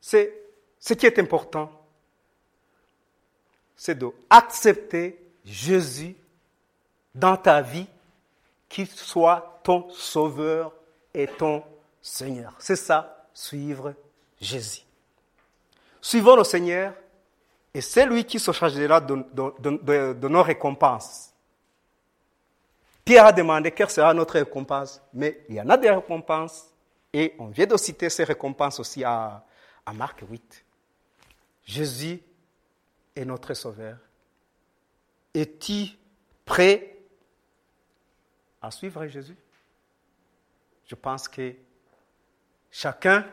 C'est 0.00 0.32
ce 0.78 0.94
qui 0.94 1.06
est 1.06 1.18
important, 1.18 1.72
c'est 3.76 3.98
d'accepter 3.98 5.18
Jésus 5.44 6.14
dans 7.16 7.36
ta 7.36 7.60
vie, 7.62 7.88
qu'il 8.68 8.86
soit 8.86 9.60
ton 9.64 9.90
sauveur 9.90 10.72
et 11.12 11.26
ton 11.26 11.64
Seigneur. 12.00 12.54
C'est 12.60 12.76
ça, 12.76 13.26
suivre 13.34 13.94
Jésus. 14.40 14.82
Suivons 16.00 16.36
le 16.36 16.44
Seigneur 16.44 16.94
et 17.74 17.80
c'est 17.80 18.06
lui 18.06 18.24
qui 18.24 18.38
se 18.38 18.52
chargera 18.52 19.00
de, 19.00 20.28
nos 20.28 20.42
récompenses. 20.42 21.32
Pierre 23.04 23.26
a 23.26 23.32
demandé 23.32 23.72
quelle 23.72 23.90
sera 23.90 24.14
notre 24.14 24.34
récompense, 24.34 25.02
mais 25.12 25.44
il 25.48 25.56
y 25.56 25.60
en 25.60 25.68
a 25.68 25.76
des 25.76 25.90
récompenses 25.90 26.70
et 27.12 27.34
on 27.38 27.48
vient 27.48 27.66
de 27.66 27.76
citer 27.76 28.08
ces 28.08 28.24
récompenses 28.24 28.78
aussi 28.78 29.02
à, 29.02 29.44
à 29.84 29.92
Marc 29.92 30.22
8. 30.28 30.64
Jésus 31.64 32.20
est 33.14 33.24
notre 33.24 33.52
Sauveur. 33.54 33.98
Es-tu 35.34 35.88
prêt 36.44 36.96
à 38.62 38.70
suivre 38.70 39.06
Jésus? 39.08 39.36
Je 40.86 40.94
pense 40.94 41.28
que 41.28 41.54
chacun 42.70 43.26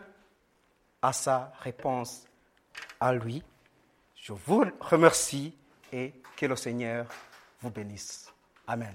a 1.02 1.14
sa 1.14 1.54
réponse 1.62 2.26
à 3.00 3.14
lui. 3.14 3.44
Je 4.22 4.34
vous 4.34 4.64
remercie 4.80 5.58
et 5.92 6.14
que 6.38 6.46
le 6.46 6.56
Seigneur 6.56 7.08
vous 7.60 7.72
bénisse. 7.72 8.32
Amen. 8.68 8.94